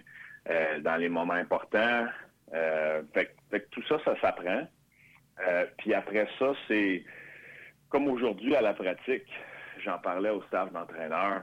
[0.49, 2.05] euh, dans les moments importants.
[2.53, 4.67] Euh, fait, tout ça, ça s'apprend.
[5.45, 7.03] Euh, puis après ça, c'est
[7.89, 9.27] comme aujourd'hui à la pratique,
[9.83, 11.41] j'en parlais au staff d'entraîneur.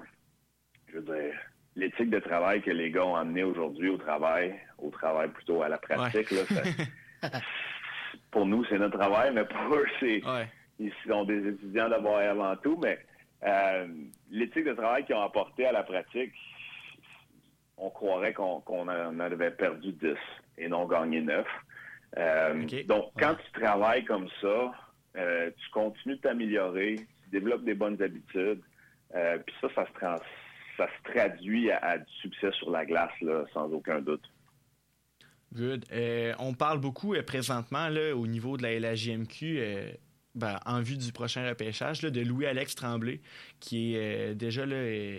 [0.89, 1.35] Je veux dire,
[1.77, 5.69] l'éthique de travail que les gars ont amené aujourd'hui au travail, au travail plutôt à
[5.69, 6.29] la pratique,
[8.31, 10.23] pour nous, c'est notre travail, mais pour eux, c'est
[10.81, 12.99] ils sont des étudiants d'abord et avant tout, mais
[13.45, 13.87] euh,
[14.31, 16.33] l'éthique de travail qu'ils ont apporté à la pratique,
[17.77, 20.15] on croirait qu'on en avait perdu 10
[20.59, 21.47] et non gagné 9.
[22.17, 24.73] Euh, donc, quand tu travailles comme ça,
[25.17, 28.63] euh, tu continues de t'améliorer, tu développes des bonnes habitudes,
[29.13, 29.87] puis ça, ça
[30.79, 33.13] se, traduit à, du succès sur la glace,
[33.53, 34.25] sans aucun doute.
[35.53, 35.85] Good.
[36.41, 39.97] on parle beaucoup présentement là, au niveau de la LHJMQ
[40.35, 43.21] ben, en vue du prochain repêchage de Louis-Alex Tremblay,
[43.61, 44.65] qui est euh, déjà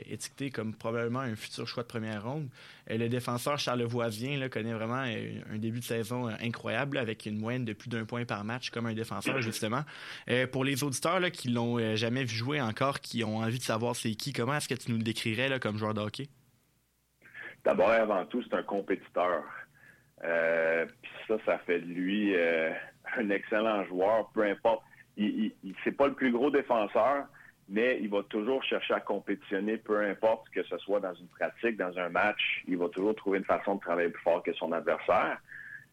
[0.06, 2.50] étiqueté comme probablement un futur choix de première ronde.
[2.90, 7.38] Euh, le défenseur Charles Voisien connaît vraiment euh, un début de saison incroyable avec une
[7.38, 9.84] moyenne de plus d'un point par match comme un défenseur, justement.
[10.52, 13.96] pour les auditeurs là, qui l'ont jamais vu jouer encore, qui ont envie de savoir
[13.96, 16.28] c'est qui, comment est-ce que tu nous le décrirais comme joueur de hockey?
[17.64, 19.44] D'abord et avant tout, c'est un compétiteur.
[20.22, 24.84] Ça, ça fait de lui un excellent joueur, peu importe
[25.18, 27.26] il, il, c'est pas le plus gros défenseur,
[27.68, 31.78] mais il va toujours chercher à compétitionner, peu importe que ce soit dans une pratique,
[31.78, 34.72] dans un match, il va toujours trouver une façon de travailler plus fort que son
[34.72, 35.40] adversaire.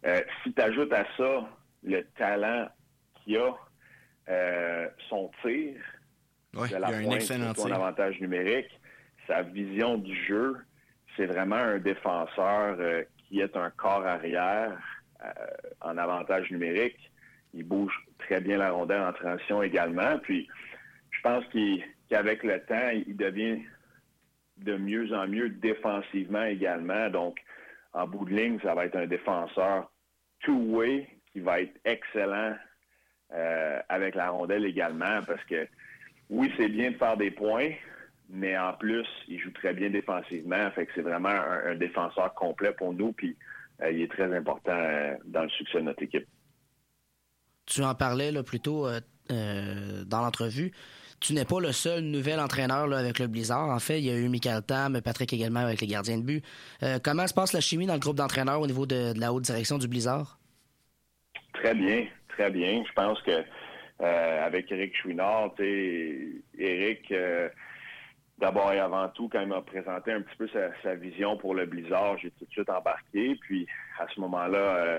[0.04, 1.48] Euh, si tu ajoutes à ça
[1.84, 2.68] le talent
[3.14, 3.54] qu'il a,
[4.28, 5.76] euh, son tir,
[6.52, 8.68] de la pointe, son avantage numérique,
[9.26, 10.56] sa vision du jeu,
[11.16, 14.78] c'est vraiment un défenseur euh, qui est un corps arrière
[15.80, 17.11] en avantage numérique
[17.54, 20.18] il bouge très bien la rondelle en transition également.
[20.22, 20.48] Puis,
[21.10, 21.44] je pense
[22.08, 23.60] qu'avec le temps, il devient
[24.58, 27.10] de mieux en mieux défensivement également.
[27.10, 27.38] Donc,
[27.92, 29.90] en bout de ligne, ça va être un défenseur
[30.40, 32.54] two-way qui va être excellent
[33.32, 35.66] euh, avec la rondelle également, parce que
[36.30, 37.70] oui, c'est bien de faire des points,
[38.28, 40.70] mais en plus, il joue très bien défensivement.
[40.72, 43.36] Fait que c'est vraiment un, défenseur complet pour nous, puis
[43.82, 46.26] euh, il est très important euh, dans le succès de notre équipe.
[47.66, 48.88] Tu en parlais là, plus tôt
[49.28, 50.72] dans l'entrevue.
[51.20, 53.68] Tu n'es pas le seul nouvel entraîneur avec le Blizzard.
[53.68, 56.44] En fait, il y a eu Michael Tam, Patrick également avec les gardiens de but.
[57.04, 59.78] comment se passe la chimie dans le groupe d'entraîneurs au niveau de, la haute direction
[59.78, 60.38] du Blizzard?
[61.54, 62.82] Très bien, très bien.
[62.86, 63.44] Je pense que
[64.02, 67.48] euh, avec Eric Chouinard, Eric, euh,
[68.38, 70.48] d'abord et avant tout, quand il m'a présenté un petit peu
[70.82, 73.36] sa, vision pour le Blizzard, j'ai tout de suite embarqué.
[73.42, 73.66] Puis
[74.00, 74.98] à ce moment-là, euh,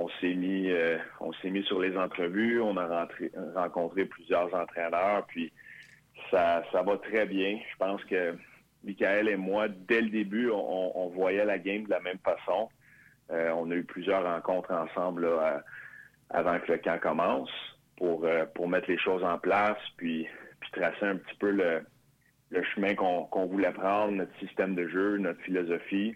[0.00, 0.70] on s'est mis,
[1.18, 3.08] on s'est mis sur les entrevues, on a
[3.56, 5.52] rencontré plusieurs entraîneurs, puis
[6.30, 7.58] ça, va très bien.
[7.70, 8.36] Je pense que
[8.84, 12.68] Michael et moi, dès le début, on, voyait la game de la même façon.
[13.30, 15.28] on a eu plusieurs rencontres ensemble
[16.30, 17.50] avant que le camp commence
[17.96, 20.26] pour, euh, pour mettre les choses en place, puis,
[20.60, 25.40] puis tracer un petit peu le chemin qu'on voulait prendre, notre système de jeu, notre
[25.42, 26.14] philosophie.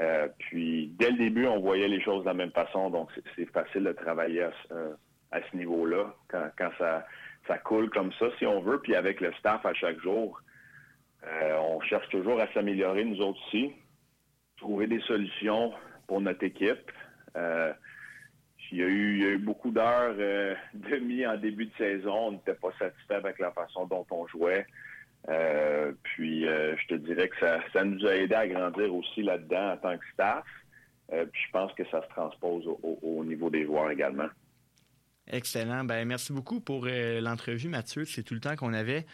[0.00, 3.50] Euh, puis dès le début, on voyait les choses de la même façon, donc c'est
[3.50, 7.06] facile de travailler à, ce euh, niveau-là, quand, ça,
[7.46, 8.80] ça coule comme ça, si on veut.
[8.80, 10.40] Puis avec le staff à chaque jour,
[11.60, 13.72] on cherche toujours à s'améliorer, nous autres aussi,
[14.56, 15.72] trouver des solutions
[16.06, 16.92] pour notre équipe.
[18.70, 22.28] Il y a eu, beaucoup d'heures euh, demi en début de saison.
[22.28, 24.66] On n'était pas satisfait avec la façon dont on jouait.
[25.28, 29.72] Euh, puis euh, je te dirais que ça, nous a aidé à grandir aussi là-dedans
[29.72, 30.44] en tant que staff.
[31.10, 34.28] puis je pense que ça se transpose au, niveau des joueurs également.
[35.30, 35.84] Excellent.
[35.84, 38.04] Ben, merci beaucoup pour l'entrevue, Mathieu.
[38.04, 39.04] C'est tout le temps qu'on avait.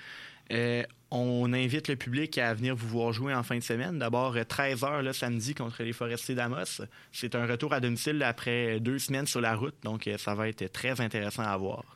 [0.53, 3.99] Euh, on invite le public à venir vous voir jouer en fin de semaine.
[3.99, 6.83] D'abord, 13h euh, le samedi contre les Forestiers d'Amos.
[7.13, 10.49] C'est un retour à domicile après deux semaines sur la route, donc euh, ça va
[10.49, 11.94] être très intéressant à voir.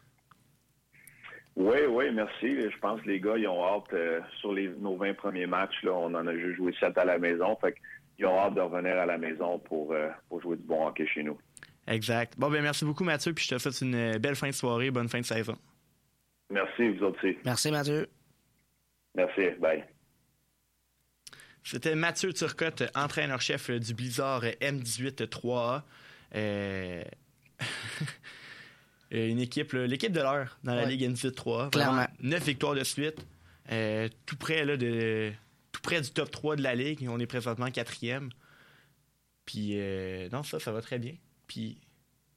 [1.59, 2.71] Oui, oui, merci.
[2.71, 3.95] Je pense que les gars, ils ont hâte
[4.41, 5.83] sur les, nos 20 premiers matchs.
[5.83, 7.57] Là, on en a juste joué 7 à la maison.
[7.61, 7.75] Fait
[8.19, 9.95] ils ont hâte de revenir à la maison pour,
[10.29, 11.39] pour jouer du bon hockey chez nous.
[11.89, 12.35] Exact.
[12.39, 13.33] Bon, ben merci beaucoup, Mathieu.
[13.33, 15.57] Puis je te souhaite une belle fin de soirée, bonne fin de saison.
[16.51, 17.37] Merci, vous aussi.
[17.45, 18.09] Merci, Mathieu.
[19.15, 19.51] Merci.
[19.59, 19.85] Bye.
[21.63, 25.83] C'était Mathieu Turcotte, entraîneur-chef du Blizzard M18-3A.
[26.35, 27.03] Euh,
[29.11, 31.71] une équipe, l'équipe de l'heure dans la Ligue M18-3A.
[31.71, 32.07] Clairement.
[32.21, 33.27] Neuf victoires de suite.
[33.71, 35.33] Euh, tout près là, de
[35.73, 37.07] tout près du top 3 de la Ligue.
[37.09, 38.31] On est présentement quatrième.
[39.45, 41.15] Puis, euh, non, ça, ça va très bien.
[41.47, 41.81] Puis,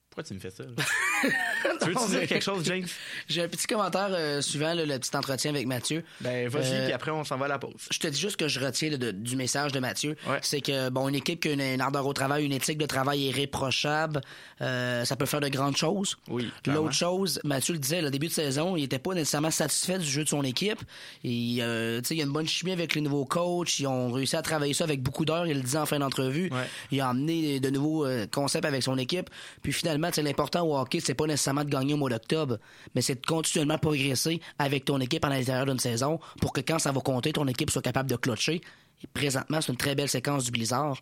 [0.10, 0.64] pourquoi tu me fais ça?
[1.82, 2.86] tu veux dire quelque chose, James?
[3.28, 6.04] J'ai un petit commentaire euh, suivant le petit entretien avec Mathieu.
[6.22, 7.74] Ben, vas-y, euh, puis après, on s'en va à la pause.
[7.90, 10.16] Je te dis juste que je retiens du message de Mathieu.
[10.42, 13.22] C'est que, bon, une équipe qui a une, ardeur au travail, une éthique de travail
[13.22, 14.22] irréprochable,
[14.62, 16.18] euh, ça peut faire de grandes choses.
[16.28, 16.50] Oui.
[16.68, 20.06] L'autre chose, Mathieu le disait, le début de saison, il était pas nécessairement satisfait du
[20.06, 20.80] jeu de son équipe.
[21.24, 23.80] Il y a une bonne chimie avec les nouveaux coachs.
[23.80, 25.48] Ils ont réussi à travailler ça avec beaucoup d'heures.
[25.48, 26.52] Il le disait en fin d'entrevue.
[26.92, 29.30] Il a emmené de nouveaux concepts avec son équipe.
[29.62, 32.58] Puis finalement, l'important au hockey, c'est pas nécessairement de gagner au mois d'octobre,
[32.96, 36.80] mais c'est de continuellement progresser avec ton équipe à l'intérieur d'une saison pour que quand
[36.80, 38.62] ça va compter, ton équipe soit capable de clutcher.
[39.04, 40.98] Et présentement, c'est une très belle séquence du Blizzard.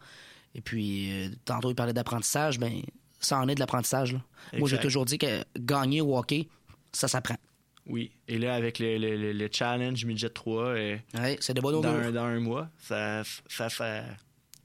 [0.55, 2.81] Et puis, euh, tantôt, il parlait d'apprentissage, ben,
[3.19, 4.17] ça en est de l'apprentissage.
[4.57, 6.47] Moi, j'ai toujours dit que gagner au hockey,
[6.91, 7.37] ça s'apprend.
[7.85, 8.11] Oui.
[8.27, 10.97] Et là, avec le, challenge Midget 3, euh,
[11.39, 14.03] c'est de dans, un, dans un mois, ça, ça, ça,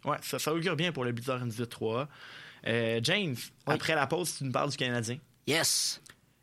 [0.05, 2.09] ouais, ça, ça augure bien pour le Blizzard Midget 3.
[2.67, 5.19] Euh, James, après la pause, tu nous parles du Canadien.
[5.47, 6.01] Yes.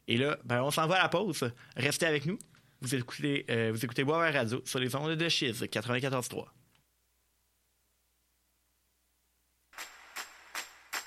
[0.07, 1.51] Et là, ben, on s'en va à la pause.
[1.75, 2.37] Restez avec nous.
[2.81, 6.45] Vous écoutez, euh, vous écoutez Boire Radio sur les ondes de Chiz 94.3.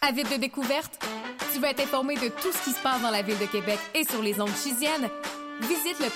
[0.00, 1.04] Avide de découverte?
[1.52, 3.78] Tu veux être informé de tout ce qui se passe dans la ville de Québec
[3.94, 5.08] et sur les ondes chisiennes?
[5.62, 6.06] Visite le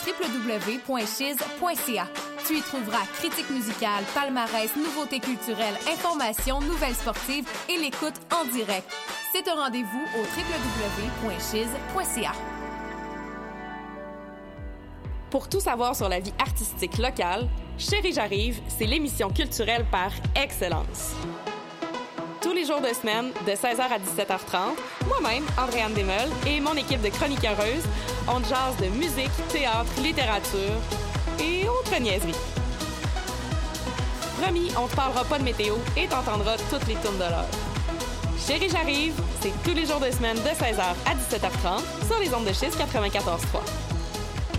[0.96, 2.07] www.chiz.ca.
[2.46, 8.90] Tu y trouveras critiques musicales, palmarès, nouveautés culturelles, informations, nouvelles sportives et l'écoute en direct.
[9.33, 10.22] C'est un rendez-vous au
[11.31, 12.33] www.chiz.ca.
[15.31, 21.14] Pour tout savoir sur la vie artistique locale, Chérie J'arrive, c'est l'émission culturelle par excellence.
[22.40, 24.76] Tous les jours de semaine, de 16h à 17h30,
[25.09, 27.84] moi-même, Andréane Desmeules, et mon équipe de chroniqueuses,
[28.28, 30.78] on jase de musique, théâtre, littérature,
[31.41, 32.34] et autres niaiseries.
[34.41, 37.49] Promis, on te parlera pas de météo et t'entendras toutes les tournes de l'heure.
[38.47, 42.45] Chérie, j'arrive, c'est tous les jours de semaine de 16h à 17h30 sur les ondes
[42.45, 43.97] de schiste 94.3.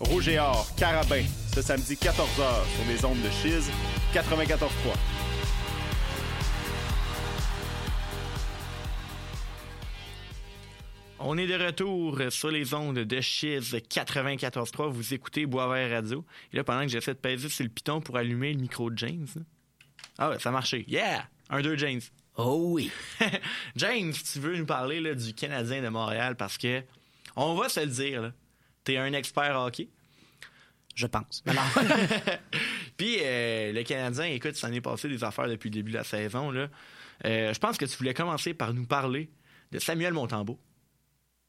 [0.00, 1.24] Rouge et Or, Carabins,
[1.54, 3.70] ce samedi 14h sur les ondes de Chiz
[4.14, 5.19] 94.3.
[11.22, 14.90] On est de retour sur les ondes de Chiz 94.3.
[14.90, 16.24] Vous écoutez Boisvert Radio.
[16.50, 18.96] Et là, pendant que j'essaie de peser sur le piton pour allumer le micro de
[18.96, 19.26] James.
[20.16, 20.86] Ah ouais, ça a marché.
[20.88, 21.28] Yeah!
[21.50, 22.00] Un, deux, James.
[22.36, 22.90] Oh oui.
[23.76, 26.36] James, tu veux nous parler là, du Canadien de Montréal?
[26.36, 26.82] Parce que,
[27.36, 28.32] on va se le dire, là,
[28.84, 29.90] t'es un expert hockey.
[30.94, 31.44] Je pense.
[32.96, 35.98] Puis euh, le Canadien, écoute, ça en est passé des affaires depuis le début de
[35.98, 36.50] la saison.
[36.50, 36.68] Là.
[37.26, 39.28] Euh, je pense que tu voulais commencer par nous parler
[39.70, 40.58] de Samuel Montembeau.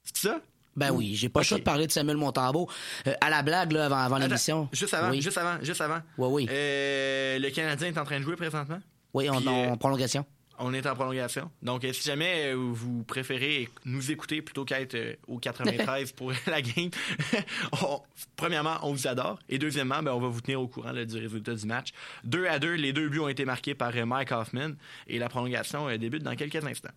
[0.04, 0.39] C'est ça?
[0.76, 2.70] Ben oui, j'ai pas le choix de parler de Samuel Montambeau.
[3.06, 4.70] Euh, à la blague, là, avant, l'émission.
[4.72, 5.22] Juste avant, Oui.
[5.22, 5.99] juste avant, juste avant.
[6.18, 6.47] Oui, oui.
[6.49, 8.80] Euh, le Canadien est en train de jouer présentement?
[9.14, 10.26] Oui, on en euh, prolongation.
[10.64, 11.49] On est en prolongation.
[11.62, 14.95] Donc, si jamais vous préférez nous écouter plutôt qu'être
[15.28, 16.89] au 93 pour la game,
[17.82, 17.99] on-
[18.38, 19.39] premièrement, on vous adore.
[19.49, 21.89] Et deuxièmement, ben, on va vous tenir au courant là, du résultat du match.
[22.24, 24.72] Deux à deux, les deux buts ont été marqués par Mike Hoffman.
[25.08, 26.91] Et la prolongation débute dans quelques instants.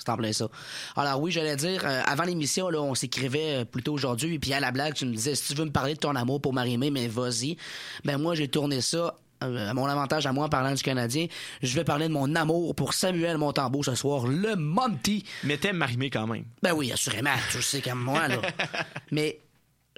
[0.00, 0.48] C'est en plein ça.
[0.96, 4.60] Alors oui, j'allais dire, euh, avant l'émission, là, on s'écrivait euh, plutôt aujourd'hui, puis à
[4.60, 6.90] la blague, tu me disais, si tu veux me parler de ton amour pour Marie-Mé,
[6.90, 7.56] mais vas-y.
[8.04, 11.26] Ben moi, j'ai tourné ça euh, à mon avantage à moi en parlant du Canadien.
[11.62, 15.24] Je vais parler de mon amour pour Samuel Montembeau ce soir, le Monty.
[15.44, 16.44] Mais t'aimes Marie-Mé quand même.
[16.62, 18.36] Ben oui, assurément, tu le sais comme moi, là.
[19.10, 19.40] Mais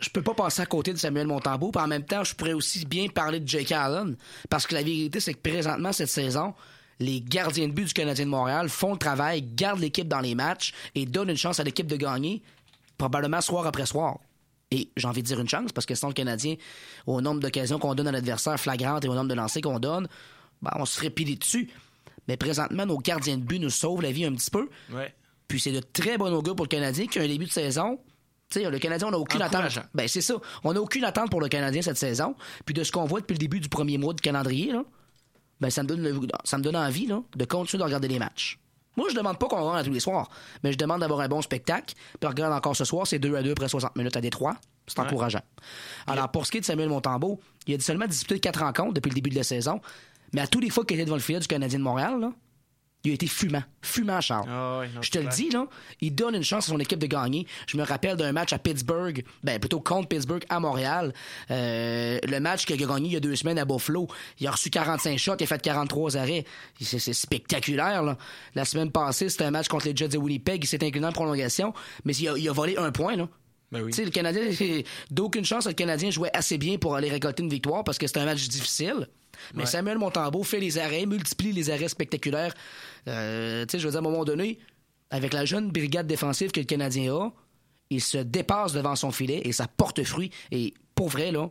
[0.00, 2.52] je peux pas passer à côté de Samuel Montembeau, puis en même temps, je pourrais
[2.52, 4.16] aussi bien parler de Jake Allen,
[4.50, 6.54] parce que la vérité, c'est que présentement, cette saison,
[7.02, 10.34] les gardiens de but du Canadien de Montréal font le travail, gardent l'équipe dans les
[10.34, 12.42] matchs et donnent une chance à l'équipe de gagner,
[12.96, 14.18] probablement soir après soir.
[14.70, 16.54] Et j'ai envie de dire une chance, parce que sinon, le Canadien,
[17.06, 20.08] au nombre d'occasions qu'on donne à l'adversaire flagrante et au nombre de lancers qu'on donne,
[20.62, 21.68] ben, on se ferait piler dessus.
[22.28, 24.70] Mais présentement, nos gardiens de but nous sauvent la vie un petit peu.
[24.90, 25.12] Ouais.
[25.48, 27.98] Puis c'est de très bon augure pour le Canadien qui a un début de saison.
[28.48, 29.78] Tu sais, le Canadien, on n'a aucune attente.
[29.92, 30.34] Ben, c'est ça.
[30.64, 32.34] On n'a aucune attente pour le Canadien cette saison.
[32.64, 34.84] Puis de ce qu'on voit depuis le début du premier mois de calendrier, là,
[35.62, 38.18] ben, ça me donne, le- ça me donne envie là, de continuer de regarder les
[38.18, 38.58] matchs.
[38.96, 40.28] Moi, je demande pas qu'on à tous les soirs,
[40.62, 41.94] mais je demande d'avoir un bon spectacle.
[42.20, 44.56] Puis regarde encore ce soir, c'est 2 à 2 après 60 minutes à Détroit.
[44.86, 45.06] C'est Ouais.
[45.06, 45.40] encourageant.
[46.06, 49.08] Alors, pour ce qui est de Samuel Montembeau, il a seulement disputé 4 rencontres depuis
[49.08, 49.80] le début de la saison,
[50.34, 52.32] mais à tous les fois qu'il était devant le filet du Canadien de Montréal, là,
[53.04, 53.62] il a été fumant.
[53.80, 54.48] Fumant, Charles.
[54.48, 55.66] Ah je te le dis, là,
[56.00, 57.46] il donne une chance à son équipe de gagner.
[57.66, 61.12] Je me rappelle d'un match à Pittsburgh, ben plutôt contre Pittsburgh à Montréal.
[61.50, 64.06] Euh, le match qu'il a gagné il y a deux semaines à Buffalo.
[64.38, 66.44] Il a reçu 45 shots, il a fait 43 arrêts.
[66.80, 68.16] C'est spectaculaire, là.
[68.54, 70.62] La semaine passée, c'était un match contre les Jets de Winnipeg.
[70.62, 71.74] Il s'est incliné en prolongation,
[72.04, 73.28] mais il a, il a volé un point, là.
[73.72, 73.90] Ben oui.
[73.90, 74.42] Tu sais, le Canadien,
[75.10, 78.20] d'aucune chance, le Canadien jouait assez bien pour aller récolter une victoire parce que c'était
[78.20, 79.08] un match difficile.
[79.54, 79.66] Mais Ouais.
[79.66, 82.54] Samuel Montembeau fait les arrêts, multiplie les arrêts spectaculaires.
[83.08, 84.58] Euh, tu sais, je veux dire, à un moment donné,
[85.10, 87.32] avec la jeune brigade défensive que le Canadien a,
[87.90, 90.30] il se dépasse devant son filet et ça porte fruit.
[90.50, 91.50] Et pour vrai, là,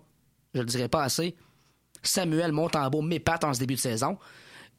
[0.56, 1.36] je le dirais pas assez,
[2.04, 4.18] Samuel Montembeau m'épate en ce début de saison.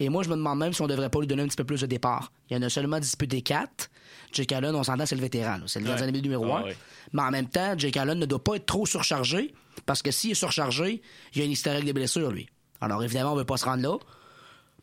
[0.01, 1.65] Et moi, je me demande même si on devrait pas lui donner un petit peu
[1.65, 2.33] plus de départ.
[2.51, 3.89] Il y en a seulement disputé quatre.
[4.33, 5.61] Jake Allen, on s'entend, c'est le vétéran.
[5.67, 6.63] C'est le gardien de numéro Ah un.
[6.65, 6.77] ouais.
[7.13, 9.55] Mais en même temps, Jake Allen ne doit pas être trop surchargé
[9.87, 11.03] parce que s'il est surchargé,
[11.35, 12.49] il y a une historique des blessures, lui.
[12.83, 13.97] Alors évidemment, on veut pas se rendre là.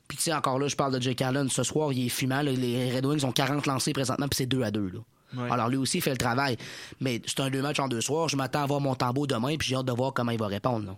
[0.07, 1.49] Puis tu sais, encore là, je parle de Jake Allen.
[1.49, 2.41] Ce soir, il est fumant.
[2.41, 2.51] là.
[2.51, 4.89] Les Red Wings ont 40 lancés présentement, puis c'est 2 à 2.
[4.89, 4.99] Là.
[5.43, 5.51] Ouais.
[5.51, 6.57] Alors lui aussi, il fait le travail.
[6.99, 8.27] Mais c'est un deux matchs en deux soirs.
[8.27, 10.47] Je m'attends à voir mon tambour demain, puis j'ai hâte de voir comment il va
[10.47, 10.87] répondre.
[10.87, 10.97] là.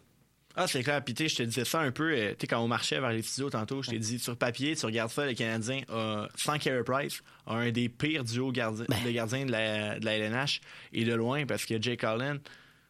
[0.55, 1.01] Ah, c'est clair.
[1.03, 3.11] Puis, tu je te disais ça un peu, euh, tu sais, quand on marchait vers
[3.11, 6.57] les studios tantôt, je t'ai dit, sur papier, tu regardes ça, le Canadien, a, sans
[6.57, 8.75] Carey Price, a un des pires duos Ben.
[9.05, 10.59] de gardiens de la, de la LNH,
[10.91, 12.39] et de loin, parce que Jake Allen,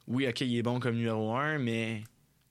[0.08, 2.04] oui, OK, il est bon comme numéro un, mais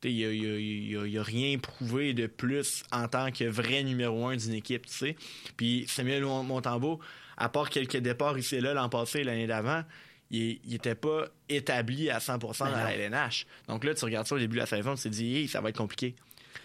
[0.08, 4.54] il a- a- a rien prouvé de plus en tant que vrai numéro un d'une
[4.54, 5.16] équipe, tu sais.
[5.56, 7.00] Puis Samuel Montembeau,
[7.36, 9.82] à part quelques départs ici et là l'an passé et l'année d'avant,
[10.30, 13.46] il n'était pas établi à 100% dans Ben la LNH.
[13.68, 15.60] Donc là, tu regardes ça au début de la saison, tu te dis, Hey, ça
[15.60, 16.14] va être compliqué.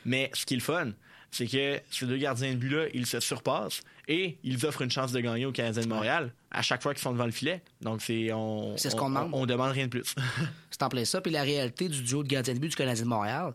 [0.06, 0.92] Mais ce qui est le fun,
[1.32, 5.12] c'est que ces deux gardiens de but-là, ils se surpassent et ils offrent une chance
[5.12, 7.62] de gagner aux Canadiens de Montréal à chaque fois qu'ils sont devant le filet.
[7.82, 9.30] Donc, c'est on, C'est ce on- qu'on demande.
[9.34, 10.16] On, on demande rien de plus.
[10.72, 11.22] C'est en plein ça.
[11.22, 13.54] Puis la réalité du duo de gardien de but du Canadien de Montréal,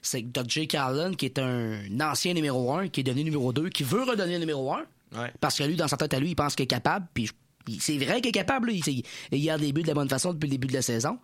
[0.00, 0.66] c'est que Doug J.
[0.66, 4.32] Carlin, qui est un ancien numéro 1, qui est devenu numéro 2, qui veut redonner
[4.34, 4.84] le numéro 1,
[5.14, 5.30] Ouais.
[5.40, 7.06] parce que lui, dans sa tête à lui, il pense qu'il est capable.
[7.14, 7.30] Puis
[7.78, 8.68] c'est vrai qu'il est capable.
[8.68, 8.72] là.
[8.86, 11.18] Il, il, garde les buts de la bonne façon depuis le début de la saison.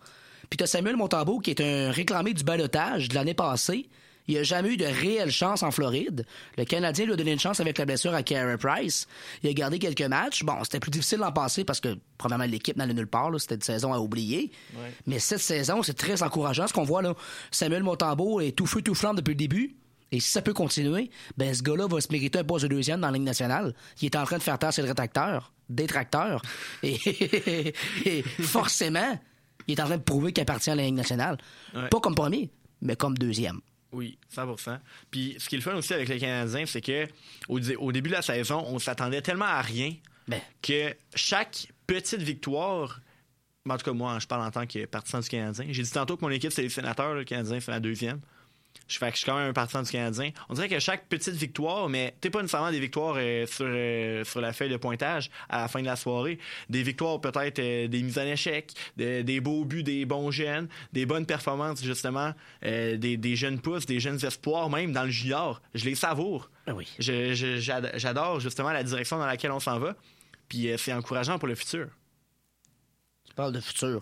[0.49, 3.89] Puis t'as Samuel Montambeau, qui est un réclamé du balotage de l'année passée.
[4.29, 6.23] Il a jamais eu de réelle chance en Floride.
[6.55, 9.07] Le Canadien lui a donné une chance avec la blessure à Carey Price.
[9.41, 10.43] Il a gardé quelques matchs.
[10.43, 13.31] Bon, c'était plus difficile l'an passé parce que, premièrement, l'équipe n'allait nulle part.
[13.39, 14.51] C'était une saison à oublier.
[14.75, 14.93] Ouais.
[15.07, 17.15] Mais cette saison, c'est très encourageant ce qu'on voit là.
[17.49, 19.75] Samuel Montambeau est tout feu, tout flamme depuis le début.
[20.11, 23.01] Et si ça peut continuer, ben ce gars-là va se mériter un poste de deuxième
[23.01, 23.73] dans la Ligue nationale.
[23.99, 26.43] Il est en train de faire taire ses rétracteurs, détracteurs.
[26.83, 27.73] Et,
[28.05, 29.19] et forcément,
[29.65, 31.39] il est en train de prouver qu'il appartient à la Ligue nationale.
[31.73, 31.89] Ouais.
[31.89, 32.51] Pas comme premier,
[32.83, 33.59] mais comme deuxième.
[33.91, 34.79] Oui, 100%
[35.09, 37.07] Puis ce qui est le fun aussi avec les Canadiens, c'est que
[37.47, 39.93] au début de la saison, on s'attendait tellement à rien
[40.27, 40.39] Ben.
[40.61, 43.01] que chaque petite victoire,
[43.65, 45.65] ben, en tout cas moi, je parle en tant que partisan du Canadien.
[45.69, 48.19] J'ai dit tantôt que mon équipe c'est les sénateurs, le Canadien c'est la deuxième.
[48.87, 50.31] Je fais que je suis quand même un partisan du Canadien.
[50.49, 54.23] On dirait que chaque petite victoire, mais t'es pas nécessairement des victoires euh, sur, euh,
[54.23, 56.39] sur la feuille de pointage à la fin de la soirée.
[56.69, 60.67] Des victoires peut-être euh, des mises en échec, de- des beaux buts, des bons jeunes,
[60.91, 65.61] des bonnes performances justement, des, des jeunes pousses, des jeunes espoirs même dans le junior.
[65.75, 66.49] Je les savoure.
[66.67, 66.87] Oui.
[66.97, 69.95] Je- je- j'ad- J'adore justement la direction dans laquelle on s'en va.
[70.47, 71.89] Puis c'est encourageant pour le futur.
[73.27, 74.01] Tu parles de futur.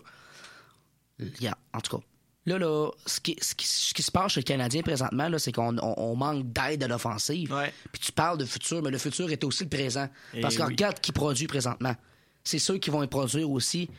[1.41, 2.03] Yeah, en tout cas.
[2.47, 5.37] Là, là, ce qui, ce qui- ce qui se passe chez le Canadien présentement, là,
[5.37, 7.51] c'est qu'on on- on manque d'aide à l'offensive.
[7.53, 7.71] Ouais.
[7.91, 10.07] Puis tu parles de futur, mais le futur est aussi le présent.
[10.33, 10.71] Et Parce qu'on oui.
[10.73, 11.95] regarde qui produit présentement.
[12.43, 13.89] C'est ceux qui vont y produire aussi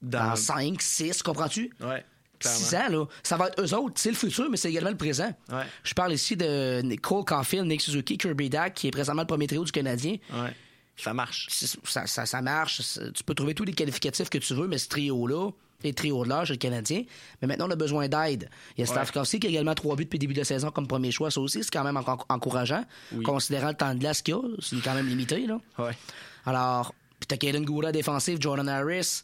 [0.00, 1.72] dans, Dans- 5, 6, comprends-tu?
[1.80, 2.04] Ouais.
[2.40, 3.04] 6 ans, là.
[3.24, 3.94] Ça va être eux autres.
[4.00, 5.34] C'est le futur, mais c'est également le présent.
[5.50, 5.64] Ouais.
[5.82, 9.48] Je parle ici de Cole Caulfield, Nick Suzuki, Kirby Dack, qui est présentement le premier
[9.48, 10.18] trio du Canadien.
[10.32, 10.54] Ouais.
[10.96, 11.48] Ça marche.
[11.84, 12.80] Ça, ça, ça marche.
[13.12, 15.50] Tu peux trouver tous les qualificatifs que tu veux, mais ce trio-là,
[15.82, 17.04] les trios de l'âge, le Canadien.
[17.40, 18.50] Mais maintenant, on a besoin d'aide.
[18.76, 20.70] Il y a Stavkowski qui a également trois buts depuis le début de la saison
[20.70, 21.30] comme premier choix.
[21.30, 23.22] Ça aussi, c'est quand même en- encourageant, Oui.
[23.22, 24.40] considérant le temps de glace qu'il y a.
[24.60, 25.60] C'est quand même limité, là.
[25.78, 25.96] Ouais.
[26.44, 29.22] Alors, puis t'as Kaden Goula défensif, Jordan Harris,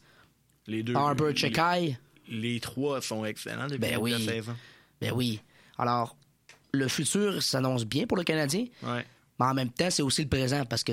[0.66, 0.94] Les deux.
[0.94, 1.98] Harper les- Chekai.
[2.28, 4.26] Les trois sont excellents depuis Ben le début de oui.
[4.26, 4.56] la saison.
[5.00, 5.40] Ben oui.
[5.76, 6.16] Alors,
[6.72, 9.04] le futur s'annonce bien pour le Canadien, Ouais.
[9.38, 10.92] mais en même temps, c'est aussi le présent parce que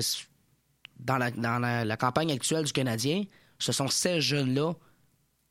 [0.98, 3.24] dans la, dans la, la campagne actuelle du Canadien,
[3.58, 4.74] ce sont ces jeunes-là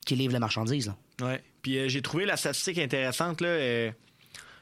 [0.05, 0.93] qui livrent la marchandise.
[1.21, 1.41] Ouais.
[1.61, 3.47] Puis euh, j'ai trouvé la statistique intéressante là.
[3.47, 3.91] euh,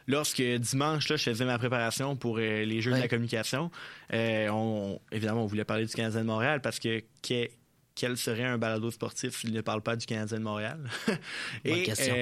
[0.08, 3.70] Lorsque dimanche, là, je faisais ma préparation pour euh, les Jeux de la communication,
[4.12, 7.48] on, évidemment, on voulait parler du Canadien de Montréal parce que que-
[7.94, 10.80] quel serait un balado sportif s'il ne parle pas du Canadien de Montréal?
[11.66, 12.16] Et question.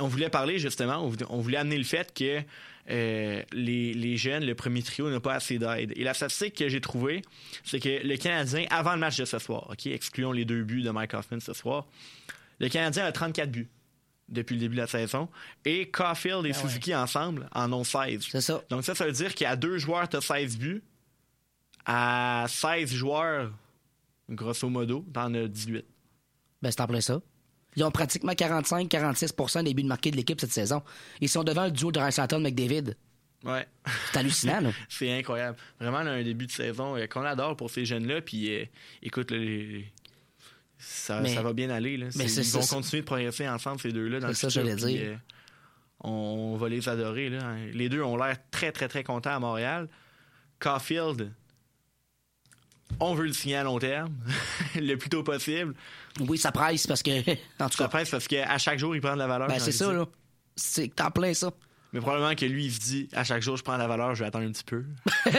[0.00, 2.40] on voulait parler justement, on voulait, on voulait amener le fait que
[2.90, 5.92] euh, les, les jeunes, le premier trio n'a pas assez d'aide.
[5.94, 7.22] Et la statistique que j'ai trouvée,
[7.64, 10.82] c'est que le Canadien, avant le match de ce soir, ok, excluons les deux buts
[10.82, 11.86] de Mike Hoffman ce soir,
[12.60, 13.68] le Canadien a 34 buts
[14.28, 15.28] depuis le début de la saison.
[15.64, 18.26] Et Caulfield et Suzuki ensemble en ont 16.
[18.30, 18.62] C'est ça.
[18.70, 20.82] Donc ça, ça veut dire qu'à deux joueurs, tu as 16 buts.
[21.84, 23.50] À 16 joueurs,
[24.28, 25.84] grosso modo, t'en as 18.
[26.62, 27.20] Ben, c'est en plein ça.
[27.76, 30.82] Ils ont pratiquement 45-46% des buts marqués de l'équipe cette saison.
[31.20, 32.96] Ils sont devant le duo de Rice McDavid.
[33.44, 33.66] Ouais.
[34.12, 34.70] C'est hallucinant, là.
[34.88, 35.56] C'est incroyable.
[35.80, 38.20] Vraiment, là, un début de saison euh, qu'on adore pour ces jeunes-là.
[38.20, 38.64] Puis, euh,
[39.02, 39.90] écoute, là, les-
[40.80, 41.96] ça, Mais- ça va bien aller.
[41.96, 42.06] Là.
[42.16, 45.00] mais ils vont ça, continuer de progresser ensemble, ces deux-là, C'est ça, j'allais dire.
[45.12, 45.16] euh,
[46.02, 47.28] on va les adorer.
[47.28, 47.54] Là.
[47.72, 49.88] Les deux ont l'air très, très, très contents à Montréal.
[50.58, 51.30] Caulfield,
[52.98, 54.14] on veut le signer à long terme,
[54.74, 55.74] le plus tôt possible.
[56.20, 57.10] Oui, ça presse parce que.
[57.60, 59.48] En tout Ça cas, presse parce qu'à chaque jour, il prend de la valeur.
[59.48, 60.06] ben, c'est ça, là.
[60.56, 61.52] C'est en plein ça.
[61.92, 64.14] Mais probablement que lui, il se dit à chaque jour, je prends de la valeur,
[64.14, 64.84] je vais attendre un petit peu.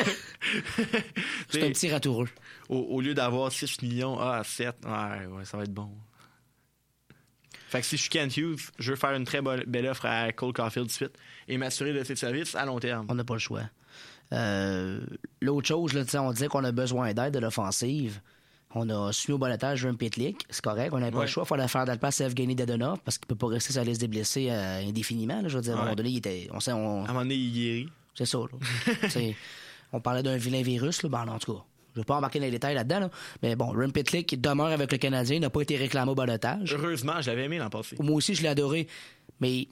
[1.49, 2.27] C'est un petit ratoureux.
[2.71, 5.89] Au, au lieu d'avoir 6 millions, ah, 7, ouais, ouais, ça va être bon.
[7.67, 10.05] Fait que si je suis Kent Hughes, je veux faire une très bonne- belle offre
[10.05, 11.13] à Cole Caulfield de suite
[11.47, 13.05] et m'assurer de ses services à long terme.
[13.09, 13.61] On n'a pas le choix.
[14.33, 14.99] Euh,
[15.41, 18.19] L'autre chose, là, on disait qu'on a besoin d'aide de l'offensive.
[18.73, 20.91] On a suivi au balotage un Pitlick, c'est correct.
[20.93, 21.43] On n'avait pas le choix.
[21.45, 23.99] Il fallait faire place à Evgeny Dadonov parce qu'il peut pas rester sur la liste
[23.99, 25.41] des blessés euh, indéfiniment.
[25.41, 25.49] là.
[25.49, 25.83] Je veux dire, à un Ouais.
[25.85, 26.47] moment donné, il était.
[26.53, 27.89] On sait, on- À un moment donné, il guérit.
[28.15, 29.09] C'est ça, là.
[29.93, 31.09] On parlait d'un vilain virus, là.
[31.09, 31.63] Ben, en tout cas.
[31.93, 33.09] Je ne vais pas embarquer dans les détails là-dedans, là.
[33.43, 36.73] Mais bon, Rem Pitlick qui demeure avec le Canadien, n'a pas été réclamé au balotage.
[36.73, 37.95] Heureusement, je l'avais aimé l'an passé.
[37.99, 38.87] Moi aussi, je l'ai adoré.
[39.39, 39.67] Mais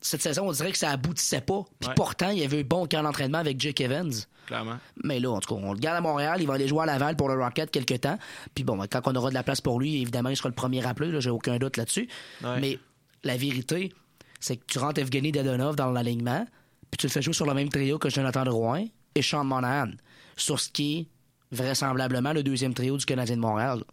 [0.00, 1.64] cette saison, on dirait que ça aboutissait pas.
[1.78, 1.94] Puis Ouais.
[1.94, 4.12] pourtant, il y avait eu bon camp d'entraînement avec Jake Evans.
[4.46, 4.78] Clairement.
[5.04, 6.38] Mais là, en tout cas, on le garde à Montréal.
[6.40, 8.18] Il va aller jouer à Laval pour le Rocket quelque temps.
[8.54, 10.80] Puis bon, quand on aura de la place pour lui, évidemment, il sera le premier
[10.80, 11.12] rappelé.
[11.20, 12.08] J'ai aucun doute là-dessus.
[12.42, 12.60] Ouais.
[12.60, 12.78] Mais
[13.22, 13.92] la vérité,
[14.40, 16.44] c'est que tu rentres Evgeny Dadonov dans l'alignement.
[16.90, 18.84] puis tu le fais jouer sur le même trio que Jonathan Drouin
[19.14, 19.92] et Sean Monahan,
[20.36, 21.06] sur ce qui est
[21.52, 23.84] vraisemblablement le deuxième trio du Canadien de Montréal.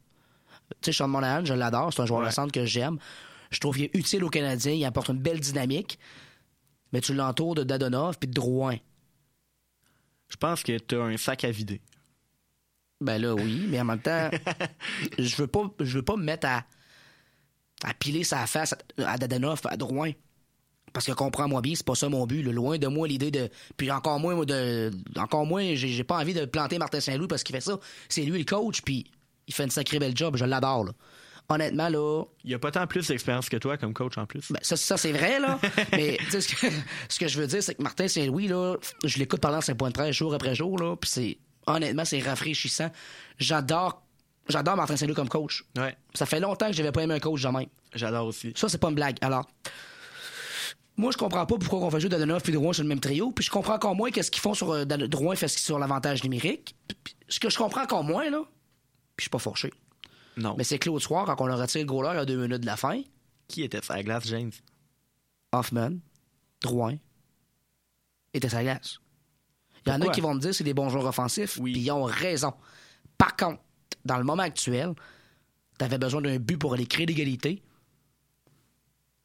[0.82, 2.98] Tu sais, Sean Monahan, je l'adore, c'est un joueur de centre que j'aime.
[3.52, 6.00] Je trouve qu'il est utile au Canadien, il apporte une belle dynamique,
[6.94, 8.78] mais tu l'entoures de Dadonov puis de Drouin.
[10.30, 11.82] Je pense que tu as un sac à vider.
[13.02, 14.30] Ben là, oui, mais en même temps,
[15.18, 16.66] je veux pas, je veux pas me mettre à,
[17.84, 20.12] à piler sa face à Dadonov, à Drouin.
[20.94, 22.44] Parce que comprends-moi bien, c'est pas ça mon but.
[22.44, 22.52] là.
[22.52, 23.50] Loin de moi l'idée de.
[23.78, 24.92] Puis encore moins, moi, de.
[25.18, 27.80] Encore moins, j'ai pas envie de planter Martin Saint-Louis parce qu'il fait ça.
[28.08, 29.10] C'est lui le coach, puis
[29.48, 30.36] il fait une sacrée belle job.
[30.38, 30.92] Je l'adore, là.
[31.52, 32.24] Honnêtement, là.
[32.44, 34.52] Il a pas tant plus d'expérience que toi comme coach en plus.
[34.52, 35.60] Ben, ça, ça c'est vrai, là.
[35.92, 36.68] mais ce que,
[37.10, 40.12] ce que je veux dire, c'est que Martin Saint-Louis, là, je l'écoute parler en 5.13
[40.12, 40.96] jour après jour, là.
[40.96, 41.38] Puis c'est.
[41.66, 42.92] Honnêtement, c'est rafraîchissant.
[43.38, 44.02] J'adore.
[44.48, 45.64] J'adore Martin Saint-Louis comme coach.
[45.78, 45.96] Ouais.
[46.14, 47.68] Ça fait longtemps que j'avais pas aimé un coach de même.
[47.94, 48.54] J'adore aussi.
[48.56, 49.18] Ça, c'est pas une blague.
[49.22, 49.48] Alors,
[51.00, 53.32] moi, je comprends pas pourquoi on fait jouer Dadonov et Drouin sur le même trio,
[53.32, 56.76] puis je comprends encore moins qu'est-ce qu'ils font sur euh, Drouin fait sur l'avantage numérique.
[57.04, 58.44] Puis, ce que je comprends encore moins, là,
[59.16, 59.72] puis je suis pas forché.
[60.36, 60.56] Non.
[60.58, 62.76] Mais c'est Claude Soir, quand on leur retire le goaler à deux minutes de la
[62.76, 63.02] fin,
[63.48, 64.52] Qui était la glace, James?
[65.54, 65.98] Hoffman,
[66.62, 66.98] Drouin,
[68.34, 69.00] était sa glace.
[69.86, 71.80] Il y en a qui vont me dire que c'est des bons joueurs offensifs, puis
[71.80, 72.54] ils ont raison.
[73.18, 73.62] Par contre,
[74.06, 74.94] dans le moment actuel,
[75.78, 77.64] t'avais besoin d'un but pour aller créer l'égalité.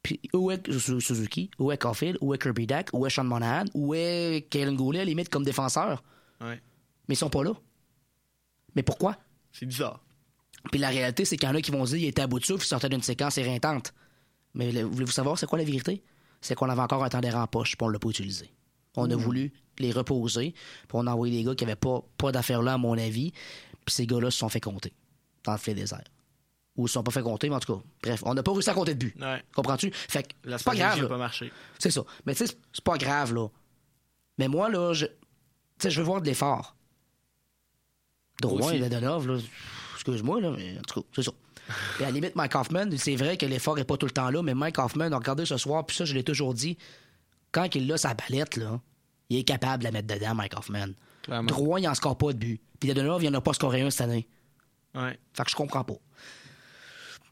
[0.05, 3.23] Puis où est Su- Suzuki, où est Caulfield, où est Kirby Dack, où est Sean
[3.23, 6.03] Monahan, où est Kalen Goulet, à limite, comme défenseur?
[6.41, 6.61] Ouais.
[7.07, 7.51] Mais ils sont pas là.
[8.75, 9.17] Mais pourquoi?
[9.51, 10.01] C'est bizarre.
[10.71, 12.27] Puis la réalité, c'est qu'il y en a qui vont se dire qu'il était à
[12.27, 13.93] bout de souffle, il sortait d'une séquence éreintante.
[14.53, 16.03] Mais le- voulez-vous savoir c'est quoi la vérité?
[16.41, 18.49] C'est qu'on avait encore un temps d'air en poche, puis on l'a pas utilisé.
[18.97, 19.19] On a Mmh.
[19.19, 22.73] voulu les reposer, puis on a envoyé des gars qui avaient pas, pas d'affaires là,
[22.73, 23.31] à mon avis,
[23.85, 24.93] puis ces gars-là se sont fait compter
[25.43, 26.03] dans le filet désert.
[26.77, 28.51] Ou ils se sont pas fait compter, mais en tout cas, bref, on n'a pas
[28.51, 29.15] réussi à compter de but.
[29.21, 29.41] Ouais.
[29.55, 29.91] Comprends-tu?
[29.93, 31.07] Fait que c'est pas grave.
[31.07, 31.51] pas marché.
[31.79, 32.03] C'est ça.
[32.25, 33.47] Mais tu sais, c'est- pas grave, là.
[34.37, 35.11] Mais moi, là, je, tu
[35.79, 36.75] sais, je veux voir de l'effort.
[38.41, 39.39] Drouin et Dadonov, là,
[39.93, 41.31] excuse-moi, là, mais en tout cas, c'est ça.
[41.99, 44.29] Et à la limite, Mike Hoffman, c'est vrai que l'effort est pas tout le temps
[44.29, 46.77] là, mais Mike Hoffman, a regardé ce soir, puis ça, je l'ai toujours dit,
[47.51, 48.79] quand il a sa palette, là,
[49.29, 50.89] il est capable de la mettre dedans, Mike Hoffman.
[51.23, 51.47] Clairement.
[51.47, 52.61] Drouin, il en score pas de but.
[52.79, 54.27] Puis Dadonov, il en a pas scoré un cette année.
[54.93, 55.17] Ouais.
[55.33, 55.95] Fait que je comprends pas.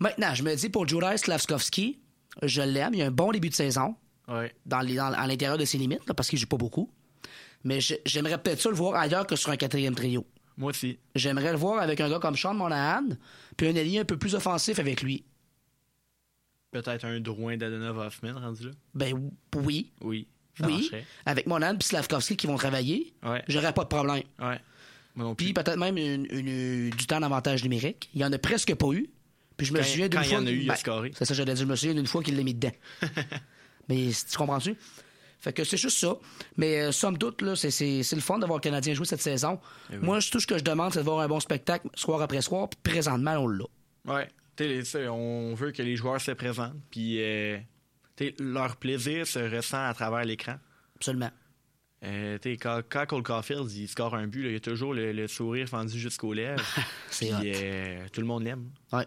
[0.04, 1.98] Maintenant, je me dis pour Juraj Slavskovski,
[2.42, 3.96] je l'aime, il a un bon début de saison
[4.28, 4.54] Ouais.
[4.66, 6.92] dans les- dans- à l'intérieur de ses limites, là, parce qu'il joue pas beaucoup.
[7.64, 10.28] Mais j'aimerais peut-être ça le voir ailleurs que sur un quatrième trio.
[10.58, 11.00] Moi aussi.
[11.16, 13.06] J'aimerais le voir avec un gars comme Sean Monahan,
[13.56, 15.24] puis un allié un peu plus offensif avec lui.
[16.72, 18.72] Peut-être un Drouin d'Adonov Hoffman rendu là.
[18.94, 20.28] Ben oui, Oui.
[20.60, 20.74] Ça oui.
[20.74, 21.06] marcherait.
[21.26, 23.42] Avec Monahan puis Slavkovski qui vont travailler, Ouais.
[23.48, 24.24] j'aurais pas de problème.
[24.40, 24.60] Ouais.
[25.38, 28.10] Puis peut-être même une- une- du temps d'avantage numérique.
[28.14, 29.10] Il y en a presque pas eu.
[29.58, 30.40] Puis je me Quand- souviens d'une quand il y fois.
[30.40, 31.12] en a eu, il a ben, scoré.
[31.16, 31.64] C'est ça, j'allais dire.
[31.66, 32.72] Je me souviens d'une fois qu'il l'a mis dedans.
[33.90, 34.76] Mais tu comprends-tu?
[35.40, 36.16] Fait que c'est juste ça.
[36.56, 39.06] Mais euh, somme toute, là, c'est, c'est, c'est le fun de voir le Canadien jouer
[39.06, 39.60] cette saison.
[39.92, 40.06] Eh oui.
[40.06, 42.70] Moi, tout ce que je demande, c'est de voir un bon spectacle soir après soir.
[42.70, 43.66] Puis présentement, on l'a.
[44.06, 44.28] Ouais.
[44.56, 47.58] Tu sais, on veut que les joueurs se présentent, puis euh,
[48.40, 50.56] leur plaisir se ressent à travers l'écran.
[50.96, 51.32] Absolument.
[52.06, 55.12] Euh, quand, quand Cole Caulfield il score un but, là, il y a toujours le,
[55.12, 56.64] le sourire fendu jusqu'aux lèvres.
[57.10, 57.56] C'est Puis, hot.
[57.56, 58.70] euh, tout le monde l'aime.
[58.92, 59.06] Ouais.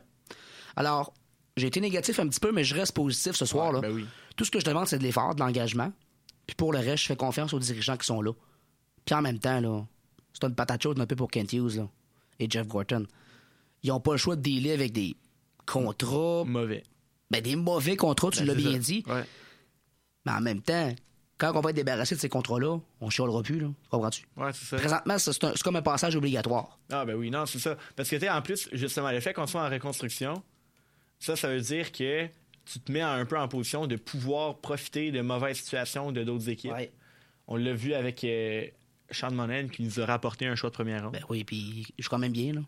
[0.77, 1.13] Alors,
[1.57, 3.73] j'ai été négatif un petit peu, mais je reste positif ce soir.
[3.73, 3.81] là.
[3.81, 4.07] ben oui.
[4.37, 5.93] Tout ce que je demande, c'est de l'effort, de l'engagement.
[6.47, 8.33] Puis pour le reste, je fais confiance aux dirigeants qui sont là.
[9.05, 9.85] Puis en même temps, là,
[10.33, 11.89] c'est une patate chaude un peu pour Kent Hughes là,
[12.39, 13.07] et Jeff Gorton.
[13.83, 15.17] Ils n'ont pas le choix de dealer avec des
[15.65, 16.45] contrats.
[16.45, 16.83] Mauvais.
[17.31, 18.79] Ben, des mauvais contrats, tu Ben, l'as bien ça.
[18.79, 19.05] dit.
[19.07, 19.25] Ouais.
[20.27, 20.95] Mais en même temps,
[21.39, 23.69] quand on va être débarrassé de ces contrats-là, on chialera plus, là.
[23.91, 24.27] Comprends-tu?
[24.37, 24.77] Ouais, c'est ça.
[24.77, 26.79] Présentement, c'est comme un passage obligatoire.
[26.91, 27.77] Ah ben oui, non, c'est ça.
[27.95, 30.43] Parce que tu sais, en plus, justement, le fait qu'on soit en reconstruction,
[31.19, 32.27] ça, ça veut dire que
[32.65, 36.49] tu te mets un peu en position de pouvoir profiter de mauvaises situations de d'autres
[36.49, 36.73] équipes.
[36.73, 36.93] Ouais.
[37.47, 38.67] On l'a vu avec euh,
[39.11, 41.13] Sean Monahan qui nous a rapporté un choix de première ronde.
[41.13, 42.61] Ben oui, puis je suis quand même bien, là.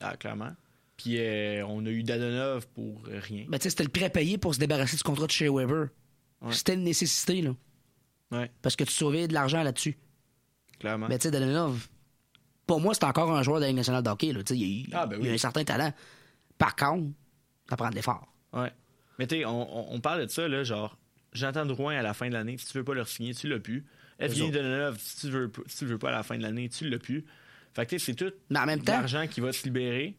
[0.00, 0.52] Ah, clairement.
[0.96, 3.46] Puis euh, on a eu Dadonov pour rien.
[3.48, 5.48] Ben, tu sais, c'était le prix à payer pour se débarrasser du contrat de chez
[5.48, 5.88] Weber.
[6.42, 6.52] Ouais.
[6.52, 7.54] C'était une nécessité, là.
[8.30, 9.96] Ouais, Parce que tu sauvais de l'argent là-dessus.
[10.78, 11.08] clairement.
[11.08, 11.88] Mais tu sais, Dalenov,
[12.66, 14.32] pour moi, c'est encore un joueur de la Ligue nationale de hockey.
[14.32, 14.40] Là.
[14.50, 15.34] Il, Ah, ben il a oui.
[15.34, 15.92] un certain talent.
[16.58, 17.10] Par contre,
[17.68, 18.26] ça prend de l'effort.
[18.52, 18.72] Ouais.
[19.18, 20.96] Mais tu sais, on, on- parle de ça, là, genre,
[21.34, 22.56] J'entends Drouin à la fin de l'année.
[22.56, 23.84] Si tu veux pas le signer, tu l'as plus.
[24.18, 24.50] Evgeny.
[24.50, 26.98] Donenov, si tu veux, si tu veux pas à la fin de l'année, tu l'as
[26.98, 27.24] plus.
[27.74, 30.16] Fait que tu sais, c'est tout Mais en même temps, l'argent qui va se libérer.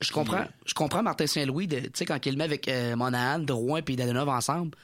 [0.00, 3.40] je comprends, je comprends Martin Saint-Louis, tu sais, quand il le met avec euh, Monahan,
[3.40, 4.76] Drouin et Dadonov ensemble,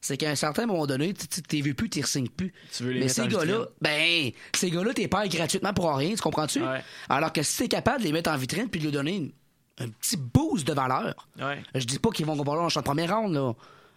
[0.00, 2.52] c'est qu'à un certain moment donné, tu vu plus, tu signes plus.
[2.72, 6.20] Tu veux les Mais ces gars-là, ben, ces gars-là, t'es pas gratuitement pour rien, tu
[6.22, 6.62] comprends-tu?
[6.62, 6.82] Ouais.
[7.08, 9.32] Alors que si t'es capable de les mettre en vitrine puis de lui donner une-
[9.78, 11.62] un petit boost de valeur, Ouais.
[11.74, 13.52] je dis pas qu'ils vont valoir en champ de première ronde, là.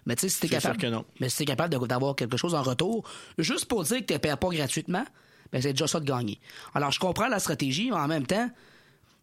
[0.05, 0.79] Mais tu sais, si t'es capable.
[0.79, 1.05] sûr que non.
[1.19, 3.07] Mais si t'es capable d'avoir quelque chose en retour,
[3.37, 5.05] juste pour dire que tu payes pas gratuitement,
[5.51, 6.39] ben c'est déjà ça de gagner.
[6.73, 8.49] Alors, je comprends la stratégie, mais en même temps,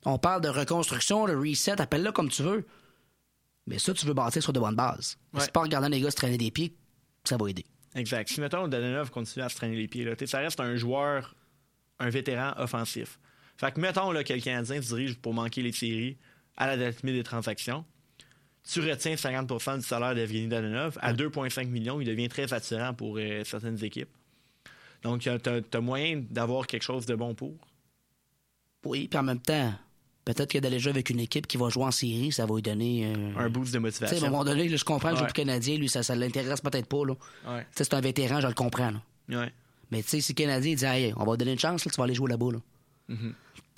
[0.05, 2.67] on parle de reconstruction, de reset, appelle-le comme tu veux.
[3.67, 5.17] Mais ça, tu veux bâtir sur de bonnes bases.
[5.33, 5.41] Ouais.
[5.41, 7.65] C'est pas en regardant les gars se traîner des pieds que ça va aider.
[7.95, 8.29] Exact.
[8.29, 11.35] Si, mettons, Danilov continue à se traîner les pieds, là, ça reste un joueur,
[11.99, 13.19] un vétéran offensif.
[13.57, 16.19] Fait que, mettons, là, que le Canadien se dirige pour manquer les séries
[16.57, 17.85] à la date limite des transactions.
[18.67, 20.97] Tu retiens 50% du salaire d'Evgeny Danilov.
[21.03, 24.09] À 2,5 millions, il devient très attirant pour euh, certaines équipes.
[25.03, 27.53] Donc, tu as, moyen d'avoir quelque chose de bon pour.
[28.87, 29.75] Oui, puis en même temps,
[30.25, 32.63] peut-être que d'aller jouer avec une équipe qui va jouer en série, ça va lui
[32.63, 34.27] donner euh, Un boost de Tu sais, à motivation.
[34.27, 35.33] un moment donné, là, je comprends le Ouais.
[35.33, 36.97] Canadien, lui, ça, ça l'intéresse peut-être pas.
[37.03, 37.67] Ouais.
[37.73, 38.93] C'est un vétéran, je le comprends.
[38.93, 39.03] là.
[39.41, 39.53] Ouais.
[39.91, 41.91] Mais tu sais, si le Canadien dit Hey, on va te donner une chance, là,
[41.91, 42.53] tu vas aller jouer là-bas.
[42.53, 42.59] Là.
[43.09, 43.35] Mhm.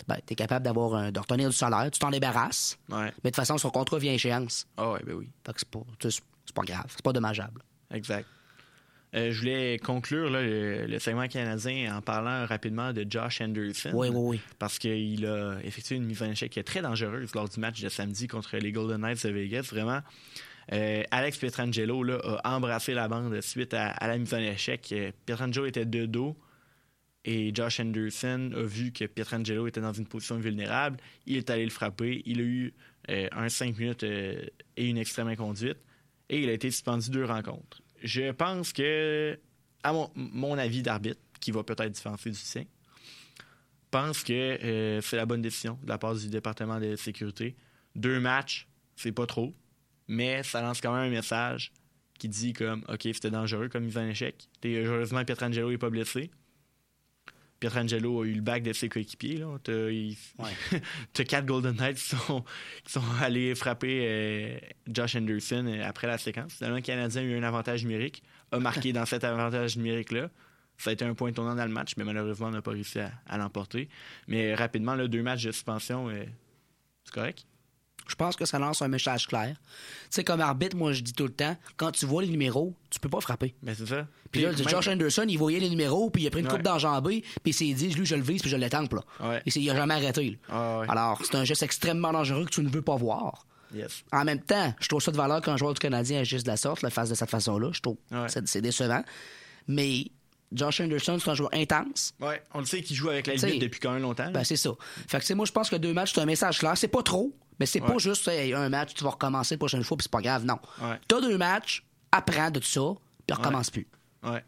[0.09, 2.79] Ben, t'es capable d'avoir un- de retenir du salaire, tu t'en débarrasses.
[2.89, 2.97] Ouais.
[3.05, 4.67] Mais de toute façon, son contrat vient à échéance.
[4.77, 5.29] Ah ouais, ben oui.
[5.45, 7.61] Fait que c'est pas, tu sais, c'est pas grave, c'est pas dommageable.
[7.91, 8.27] Exact.
[9.15, 13.91] Euh, je voulais conclure là, le, le segment canadien en parlant rapidement de Josh Anderson.
[13.95, 14.41] Oui, oui, oui.
[14.59, 18.27] Parce qu'il a effectué une mise en échec très dangereuse lors du match de samedi
[18.29, 19.69] contre les Golden Knights de Vegas.
[19.73, 20.01] Vraiment,
[20.73, 24.89] euh, Alex Pietrangelo là, a embrassé la bande suite à, à la mise en échec.
[24.93, 26.37] Euh, Pietrangelo était de dos
[27.27, 30.99] et Josh Anderson a vu que Pietrangelo était dans une position vulnérable.
[31.27, 32.23] Il est allé le frapper.
[32.25, 32.73] Il a eu
[33.11, 34.47] euh, un 5 minutes euh,
[34.77, 35.79] et une extrême inconduite
[36.29, 37.83] et il a été suspendu deux rencontres.
[38.03, 39.39] Je pense que,
[39.83, 42.65] à mon, avis d'arbitre, qui va peut-être différencier du sien,
[43.91, 47.57] pense que euh, c'est la bonne décision de la part du département de sécurité.
[47.95, 49.55] Deux matchs, c'est pas trop,
[50.07, 51.73] mais ça lance quand même un message
[52.19, 54.49] qui dit comme OK, c'était dangereux comme mise en échec.
[54.61, 56.31] T'es- Heureusement, Pietrangelo n'est pas blessé.
[57.59, 59.43] Pietrangelo a eu le bac de ses coéquipiers.
[59.69, 60.17] il-
[61.13, 62.45] t'as quatre Golden Knights qui sont,
[62.85, 66.53] qui sont allés frapper euh, Josh Anderson euh, après la séquence.
[66.55, 70.31] Finalement, le Canadien a eu un avantage numérique, a marqué dans cet avantage numérique-là.
[70.79, 72.99] Ça a été un point tournant dans le match, mais malheureusement, on n'a pas réussi
[73.01, 73.89] à, à l'emporter.
[74.29, 76.25] Mais rapidement, là, deux matchs de suspension, euh,
[77.05, 77.47] c'est correct?
[78.09, 79.57] Je pense que ça lance un message clair.
[79.59, 82.75] Tu sais, comme arbitre, moi, je dis tout le temps, quand tu vois les numéros,
[82.91, 83.55] tu peux pas frapper.
[83.63, 84.07] Ben, c'est ça.
[84.31, 86.53] Puis là, même- Josh Anderson, il voyait les numéros, puis il a pris une Ouais.
[86.53, 89.01] coupe d'enjambée, puis il s'est dit, lui, je le vise, puis je l'étampe, là.
[89.21, 89.43] Ouais.
[89.47, 90.39] Et il a jamais arrêté.
[90.49, 90.87] Ah, ouais.
[90.89, 93.47] Alors, c'est un geste extrêmement dangereux que tu ne veux pas voir.
[93.75, 94.05] Yes.
[94.13, 96.57] En même temps, je trouve ça de valeur qu'un joueur du Canadien agisse de la
[96.57, 97.71] sorte, le fasse de cette façon-là.
[97.73, 98.29] Je trouve Ouais.
[98.29, 99.03] c'est décevant.
[99.67, 100.05] Mais
[100.53, 102.15] Josh Anderson, c'est un joueur intense.
[102.21, 104.31] Ouais, on le sait qu'il joue avec la limite depuis quand même longtemps.
[104.31, 104.71] Ben, c'est ça.
[105.09, 106.77] Fait que, moi, je pense que deux matchs, c'est un message clair.
[106.77, 109.85] C'est pas trop, mais c'est pas juste, hey, un match, tu vas recommencer la prochaine
[109.85, 110.45] fois, puis c'est pas grave.
[110.45, 110.59] Non.
[110.81, 111.01] Ouais.
[111.09, 112.93] T'as deux matchs, apprends de tout ça,
[113.27, 113.87] puis recommence plus.
[114.23, 114.45] Ouais.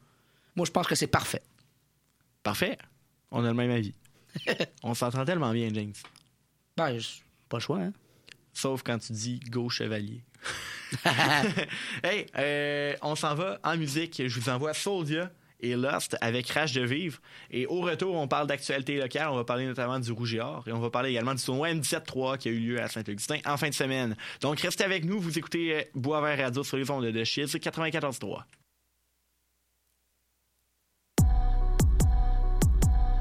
[0.54, 1.42] Moi, je pense que c'est parfait.
[2.42, 2.78] Parfait.
[3.30, 3.94] On a le même avis.
[4.82, 5.94] on s'entend tellement bien, James.
[6.76, 6.98] Ben,
[7.48, 7.92] pas le choix, hein.
[8.52, 10.22] Sauf quand tu dis go chevalier.
[12.02, 14.22] hey, euh, on s'en va en musique.
[14.26, 15.30] Je vous envoie Soldia
[15.60, 17.18] et Lost avec Rage de Vivre.
[17.50, 19.28] Et au retour, on parle d'actualité locale.
[19.30, 20.64] On va parler notamment du Rouge et Or.
[20.66, 23.56] Et on va parler également du tournoi M17-3 qui a eu lieu à Saint-Augustin en
[23.56, 24.16] fin de semaine.
[24.40, 25.20] Donc, restez avec nous.
[25.20, 28.42] Vous écoutez euh, Boisvert Radio sur les ondes de Chiz 94.3.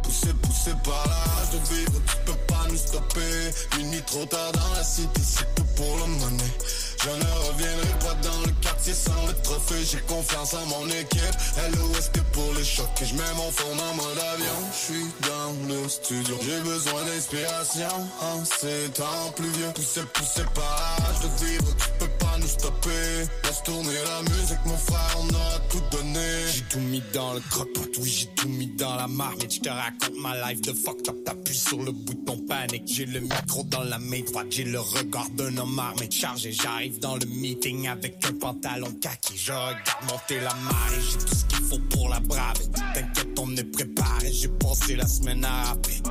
[0.03, 3.77] Poussé, poussé par l'âge de vivre, tu peux pas nous stopper.
[3.77, 6.96] Minuit trop tard dans la cité, c'est tout pour le money.
[7.03, 9.83] Je ne reviendrai pas dans le quartier sans le trophée.
[9.89, 11.37] J'ai confiance en mon équipe.
[11.75, 13.01] LOST pour les chocs.
[13.01, 14.59] Et je mets mon fond en mode avion?
[14.71, 16.35] Je suis dans le studio.
[16.41, 19.71] J'ai besoin d'inspiration en ces temps pluvieux.
[19.75, 23.27] Poussé, poussé par de vivre, tu peux pas nous stopper.
[23.43, 26.47] Laisse tourner la musique, mon frère, on aura tout donné.
[26.53, 29.53] J'ai tout mis dans le croque-pot, oui, j'ai tout mis dans la marmite.
[29.53, 32.83] Je te raconte ma life de fucked up, t'appuies sur le bouton panique.
[32.85, 36.51] J'ai le micro dans la main droite, j'ai le regard d'un homme armé chargé.
[36.51, 39.37] J'arrive dans le meeting avec un pantalon kaki.
[39.37, 42.65] Je regarde monter la marée, j'ai tout ce qu'il faut pour la braver.
[42.93, 46.01] T'inquiète, on est préparé, j'ai passé la semaine à rapper.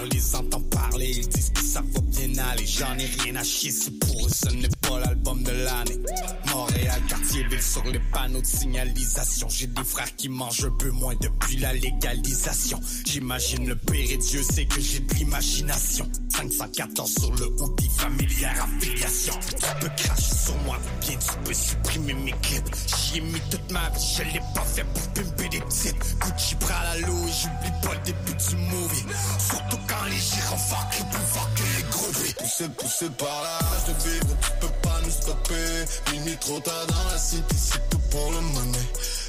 [0.00, 2.66] On les entend parler, ils disent que ça va bien aller.
[2.66, 5.98] J'en ai rien à chier, c'est pour eux, ce n'est pas l'album de l'année.
[6.52, 9.48] Montréal, quartier ville sur les panneaux de signalisation.
[9.48, 12.80] J'ai des frères qui mangent un peu moins depuis la légalisation.
[13.06, 16.08] J'imagine le père et Dieu sait que j'ai de l'imagination.
[16.36, 19.34] 514 sur le hoodie, familière affiliation.
[19.48, 22.74] Tu peux cracher sur moi, bien tu peux supprimer mes clips.
[22.86, 26.06] J'y ai mis toute ma vie, je l'ai pas fait pour pimper des titres.
[26.20, 29.04] Gucci bras la l'eau et j'oublie pas le début du movie.
[29.38, 34.10] Surtout quand les gyrophares crient plus fort que les gros Poussé, poussé par l'âge de
[34.10, 36.12] vivre, tu peux pas nous stopper.
[36.12, 38.78] Minuit trop tard dans la cité, c'est tout pour le money.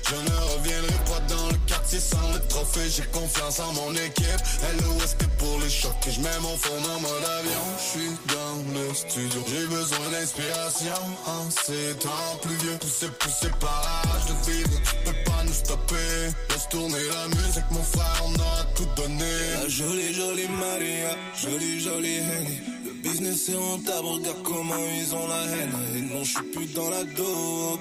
[0.09, 2.89] Je ne reviendrai pas dans le quartier sans le trophée.
[2.89, 4.43] J'ai confiance en mon équipe.
[4.81, 5.95] LOS que pour les chocs?
[6.07, 7.65] Et je mets mon fond en mode avion.
[7.77, 9.41] Je suis dans le studio.
[9.47, 12.77] J'ai besoin d'inspiration en ces temps pluvieux.
[12.79, 14.69] Poussé, poussé par l'âge de vivre.
[14.83, 16.33] Tu peux pas nous stopper.
[16.49, 18.23] Laisse tourner la musique, mon frère.
[18.25, 19.31] On aura tout donné.
[19.61, 21.15] La jolie, jolie Maria.
[21.41, 22.59] Jolie, jolie Henny.
[22.85, 24.07] Le business est rentable.
[24.07, 25.73] Regarde comment ils ont la haine.
[25.95, 27.79] Et non, je suis plus dans la dope.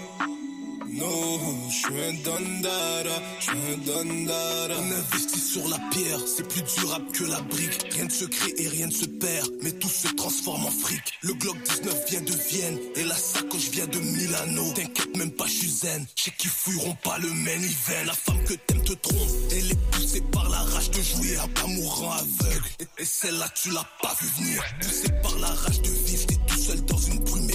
[0.92, 4.74] Non, je suis un dondara, je suis un dondara.
[4.78, 7.86] On investit sur la pierre, c'est plus durable que la brique.
[7.92, 11.02] Rien ne se crée et rien ne se perd, mais tout se transforme en fric.
[11.22, 14.70] Le Glock 19 vient de Vienne et la sacoche vient de Milano.
[14.74, 16.06] T'inquiète même pas, je suis zen.
[16.14, 18.04] Je sais qu'ils fouilleront pas le minivan.
[18.04, 21.48] La femme que t'aimes te trompe, elle est poussée par la rage de jouer à
[21.48, 22.68] pas mourant aveugle.
[22.80, 24.62] Et, et celle-là, tu l'as pas vu venir.
[24.82, 27.50] Poussée par la rage de vivre, t'es tout seul dans une brume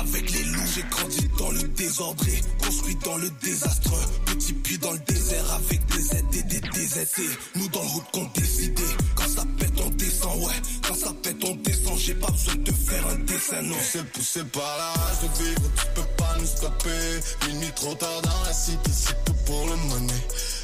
[0.00, 0.60] qu'avec les loups.
[0.74, 2.24] J'ai grandi dans le désordre
[2.58, 3.90] construit dans le désastre.
[4.26, 7.22] Petit puits dans le désert avec des Z et des DZC.
[7.56, 8.82] Nous dans le route qu'on décidé.
[9.14, 10.54] Quand ça pète, on descend, ouais.
[10.86, 11.98] Quand ça pète, on descend.
[11.98, 13.74] J'ai pas besoin de faire un dessin, non.
[13.74, 17.48] Poussé, poussé par la rage de vivre, tu peux pas nous stopper.
[17.48, 20.14] Minuit trop tard dans la cité, c'est tout pour le money.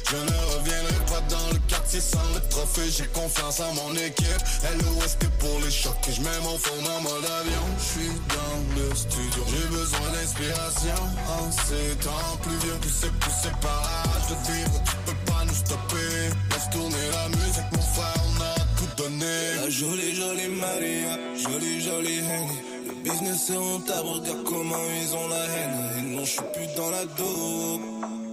[0.09, 2.89] Je ne reviendrai pas dans le quartier sans le trophée.
[2.89, 4.41] J'ai confiance en mon équipe.
[4.79, 6.07] LOS que pour les chocs?
[6.07, 7.65] Et je mets mon fond en mode avion.
[7.77, 9.43] Je suis dans le studio.
[9.51, 12.77] J'ai besoin d'inspiration en ces temps pluvieux.
[12.81, 14.81] Poussé, poussé par l'âge de vivre.
[14.85, 16.31] Tu peux pas nous stopper.
[16.51, 18.21] Laisse tourner la musique, mon frère.
[18.29, 19.55] On a tout donné.
[19.61, 22.59] La jolie, jolie Maria, jolie, jolie Henny.
[22.87, 25.79] Le business est rentable, regarde comment ils ont la haine.
[25.99, 28.26] Et non, je suis plus dans la dope.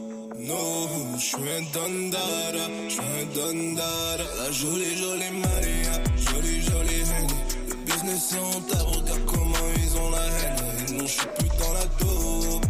[0.47, 4.25] Non, je suis un dondara, je un dondara.
[4.39, 7.41] La jolie, jolie Maria, jolie, jolie Henny.
[7.69, 10.99] Le business est rentable, regarde comment ils ont la haine.
[10.99, 12.67] Non, je suis plus dans la dope.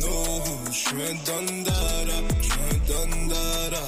[0.00, 3.86] Non, je suis un dondara, je un dondara.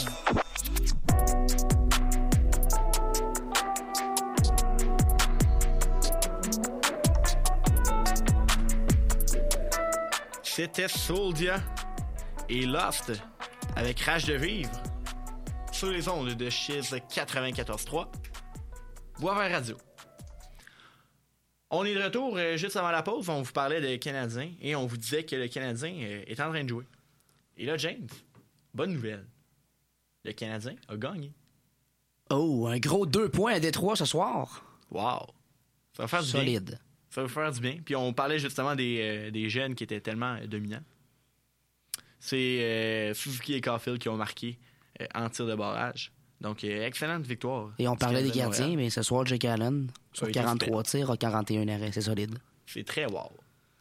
[10.45, 11.57] C'était Soldia
[12.49, 13.13] et Lost
[13.77, 14.71] avec Rage de vivre
[15.73, 18.07] sur les ondes de Chiz 94.3
[19.19, 19.77] Boisvert Radio.
[21.71, 23.29] On est de retour euh, juste avant la pause.
[23.29, 26.51] On vous parlait de Canadiens et on vous disait que le Canadien euh, est en
[26.51, 26.85] train de jouer.
[27.57, 28.09] Et là, James,
[28.73, 29.27] bonne nouvelle.
[30.25, 31.33] Le Canadien a gagné.
[32.31, 34.65] Oh, un gros 2 points à Détroit ce soir.
[34.91, 35.27] Wow.
[35.97, 36.61] Ça va faire du bien.
[37.11, 37.79] Ça va faire du bien.
[37.85, 40.83] Puis on parlait justement des, euh, des jeunes qui étaient tellement dominants.
[42.27, 44.59] C'est euh, Suzuki et Caulfield qui ont marqué
[44.99, 46.11] euh, en tir de barrage.
[46.41, 47.73] Donc, euh, excellente victoire.
[47.79, 51.11] Et on parlait des de gardiens, mais ce soir, Jake Allen, sur Oui, 43 tirs,
[51.11, 51.93] a 41 arrêts.
[51.93, 52.39] C'est solide.
[52.65, 53.31] C'est très wow.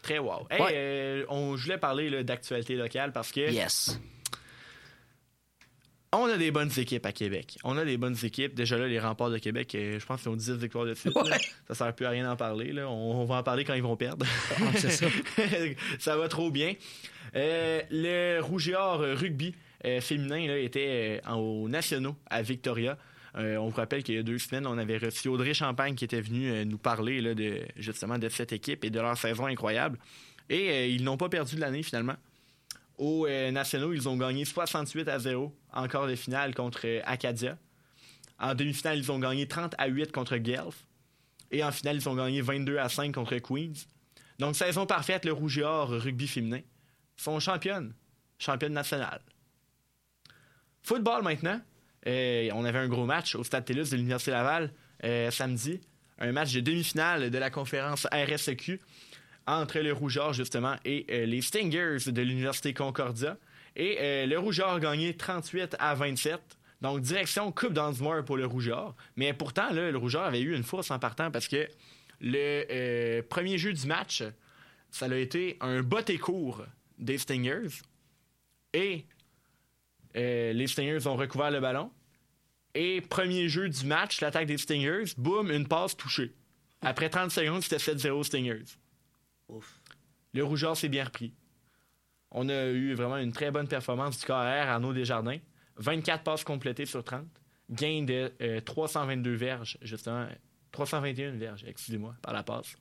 [0.02, 0.46] Très wow.
[0.52, 0.72] Hey, Ouais.
[0.74, 3.98] euh, on, je voulais parler d'actualité locale parce que Yes.
[6.12, 7.58] on a des bonnes équipes à Québec.
[7.64, 8.54] On a des bonnes équipes.
[8.56, 11.16] Déjà là, les remparts de Québec, je pense qu'ils ont 10 victoires de suite.
[11.16, 11.38] Ouais.
[11.70, 12.74] Ça sert plus à rien d'en parler.
[12.74, 12.90] Là.
[12.90, 14.26] On, on va en parler quand ils vont perdre.
[14.58, 15.08] Ah, ça.
[16.00, 16.74] ça va trop bien.
[17.36, 19.56] Euh, le Rouge et euh, rugby
[19.86, 22.98] euh, féminin était aux nationaux à Victoria.
[23.36, 26.22] On vous rappelle qu'il y a deux semaines, on avait reçu Audrey Champagne qui était
[26.22, 29.98] venu euh, nous parler de, justement de cette équipe et de leur saison incroyable.
[30.50, 32.16] Et ils n'ont pas perdu de l'année finalement.
[33.00, 37.58] Aux nationaux, ils ont gagné 68 à 0 en quart de finale contre Acadia.
[38.40, 40.86] En demi-finale, ils ont gagné 30 à 8 contre Guelph.
[41.50, 43.74] Et en finale, ils ont gagné 22 à 5 contre Queens.
[44.38, 46.60] Donc, saison parfaite, le Rouge et rugby féminin
[47.16, 47.94] sont championnes,
[48.38, 49.22] championnes nationales.
[50.84, 51.62] Football maintenant.
[52.08, 54.72] Euh, on avait un gros match au Stade TELUS de l'Université Laval
[55.04, 55.80] euh, samedi.
[56.20, 58.80] Un match de demi-finale de la conférence RSEQ
[59.48, 63.38] entre le Rouge et Or, justement, et euh, les Stingers de l'Université Concordia.
[63.76, 66.40] Et le Rouge et Or a gagné 38 à 27.
[66.82, 68.96] Donc, direction Coupe d'Ansmore pour le Rouge et Or.
[69.16, 71.68] Mais pourtant, le Rouge et Or avait eu une force en partant parce que
[72.22, 74.24] le premier jeu du match,
[74.92, 76.64] ça a été un bot et court
[77.04, 77.82] des Stingers.
[78.74, 79.06] Et
[80.16, 81.92] euh, les Stingers ont recouvert le ballon.
[82.76, 86.34] Et premier jeu du match, l'attaque des Stingers, boum, une passe touchée.
[86.82, 88.78] Après 30 secondes, c'était 7-0 Stingers.
[90.34, 91.34] Le rougeur s'est bien repris.
[92.32, 95.38] On a eu vraiment une très bonne performance du KR Arnaud Desjardins.
[95.78, 97.26] 24 passes complétées sur 30.
[97.70, 100.28] Gain de euh, 322 verges, justement.
[100.72, 102.76] 321 verges, excusez-moi, par la passe.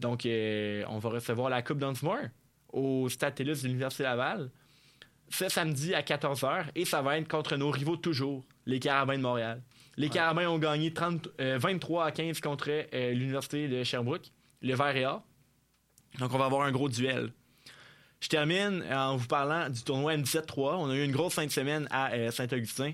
[0.00, 2.28] Donc, euh, on va recevoir la Coupe d'Ansmore
[2.74, 4.50] au Stade de l'Université Laval
[5.30, 9.22] ce samedi à 14h et ça va être contre nos rivaux toujours, les Carabins de
[9.22, 9.62] Montréal.
[9.96, 14.74] Les Carabins ont gagné 30, euh, 23 à 15 contre euh, l'Université de Sherbrooke, le
[14.74, 15.22] vert et or.
[16.18, 17.32] Donc, on va avoir un gros duel.
[18.20, 20.76] Je termine en vous parlant du tournoi M17-3.
[20.78, 22.92] On a eu une grosse fin de semaine à euh, Saint-Augustin.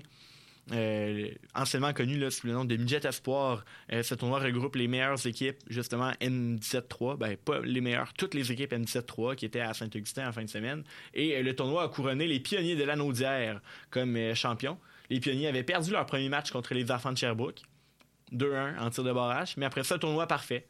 [0.71, 3.65] Euh, anciennement connu sous le nom de Midget Espoir.
[3.91, 7.17] Euh, ce tournoi regroupe les meilleures équipes, justement M17-3.
[7.17, 10.49] Ben, pas les meilleures, toutes les équipes M17-3 qui étaient à Saint-Augustin en fin de
[10.49, 10.83] semaine.
[11.13, 13.59] Et euh, le tournoi a couronné les pionniers de l'Anaudière
[13.89, 14.77] comme euh, champions.
[15.09, 17.61] Les pionniers avaient perdu leur premier match contre les enfants de Sherbrooke.
[18.31, 19.57] 2-1 en tir de barrage.
[19.57, 20.67] Mais après ça, tournoi parfait.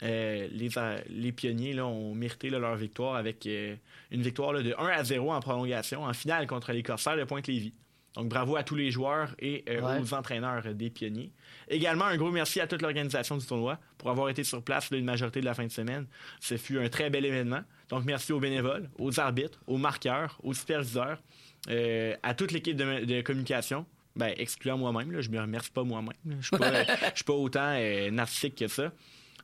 [0.00, 6.04] Les, pionniers ont mérité leur victoire avec une victoire de 1 à 0 en prolongation
[6.04, 7.74] en finale contre les Corsaires de Pointe-Lévis.
[8.14, 9.98] Donc bravo à tous les joueurs et euh, Ouais.
[10.00, 11.32] aux entraîneurs euh, des pionniers.
[11.68, 14.98] Également un gros merci à toute l'organisation du tournoi pour avoir été sur place là,
[14.98, 16.06] une majorité de la fin de semaine.
[16.40, 17.62] Ce fut un très bel événement.
[17.88, 21.22] Donc merci aux bénévoles, aux arbitres, aux marqueurs, aux superviseurs,
[21.70, 23.86] euh, à toute l'équipe de, de communication.
[24.14, 26.12] Ben, excluant moi-même, là, je me remercie pas moi-même.
[26.40, 28.92] Je suis euh, je suis pas autant euh, narcissique que ça.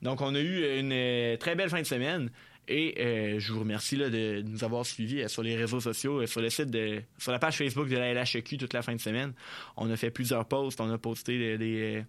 [0.02, 2.30] Donc, on a eu une très belle fin de semaine
[2.68, 6.26] et euh, je vous remercie de, nous avoir suivis euh, sur les réseaux sociaux, euh,
[6.26, 9.00] sur le site de, sur la page Facebook de la LHEQ toute la fin de
[9.00, 9.32] semaine.
[9.76, 12.02] On a fait plusieurs posts, on a posté euh,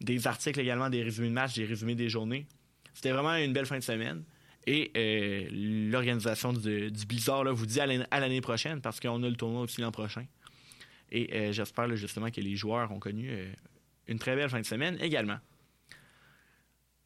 [0.00, 2.46] des articles également, des résumés de matchs, des résumés des journées.
[2.94, 4.22] C'était vraiment une belle fin de semaine.
[4.66, 5.48] Et
[5.90, 7.86] l'organisation du, du Blizzard vous dit à
[8.20, 10.26] l'année prochaine parce qu'on a le tournoi aussi l'an prochain.
[11.10, 13.30] Et j'espère justement que les joueurs ont connu
[14.08, 15.38] une très belle fin de semaine également.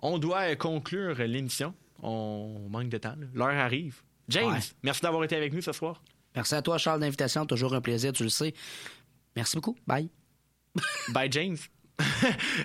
[0.01, 1.72] On doit conclure l'émission.
[2.03, 3.15] On manque de temps.
[3.35, 4.03] L'heure arrive.
[4.29, 4.59] James, Ouais.
[4.83, 6.03] merci d'avoir été avec nous ce soir.
[6.35, 7.45] Merci à toi, Charles, d'invitation.
[7.47, 8.55] Toujours un plaisir, tu le sais.
[9.37, 9.77] Merci beaucoup.
[9.87, 10.09] Bye.
[11.11, 11.57] Bye, James.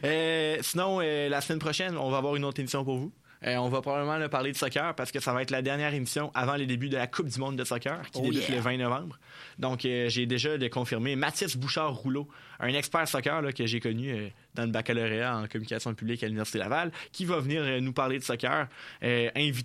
[0.03, 3.11] Euh, sinon, euh, la semaine prochaine, on va avoir une autre émission pour vous.
[3.45, 5.93] Euh, on va probablement là, parler de soccer parce que ça va être la dernière
[5.93, 8.55] émission avant les débuts de la Coupe du monde de soccer qui Oh débute yeah.
[8.55, 9.19] le 20 novembre.
[9.59, 12.27] Donc, euh, j'ai déjà de confirmer Mathis Bouchard-Rouleau,
[12.59, 16.27] un expert soccer là, que j'ai connu euh, dans le baccalauréat en communication publique à
[16.27, 18.67] l'Université Laval, qui va venir nous parler de soccer,
[19.01, 19.57] invité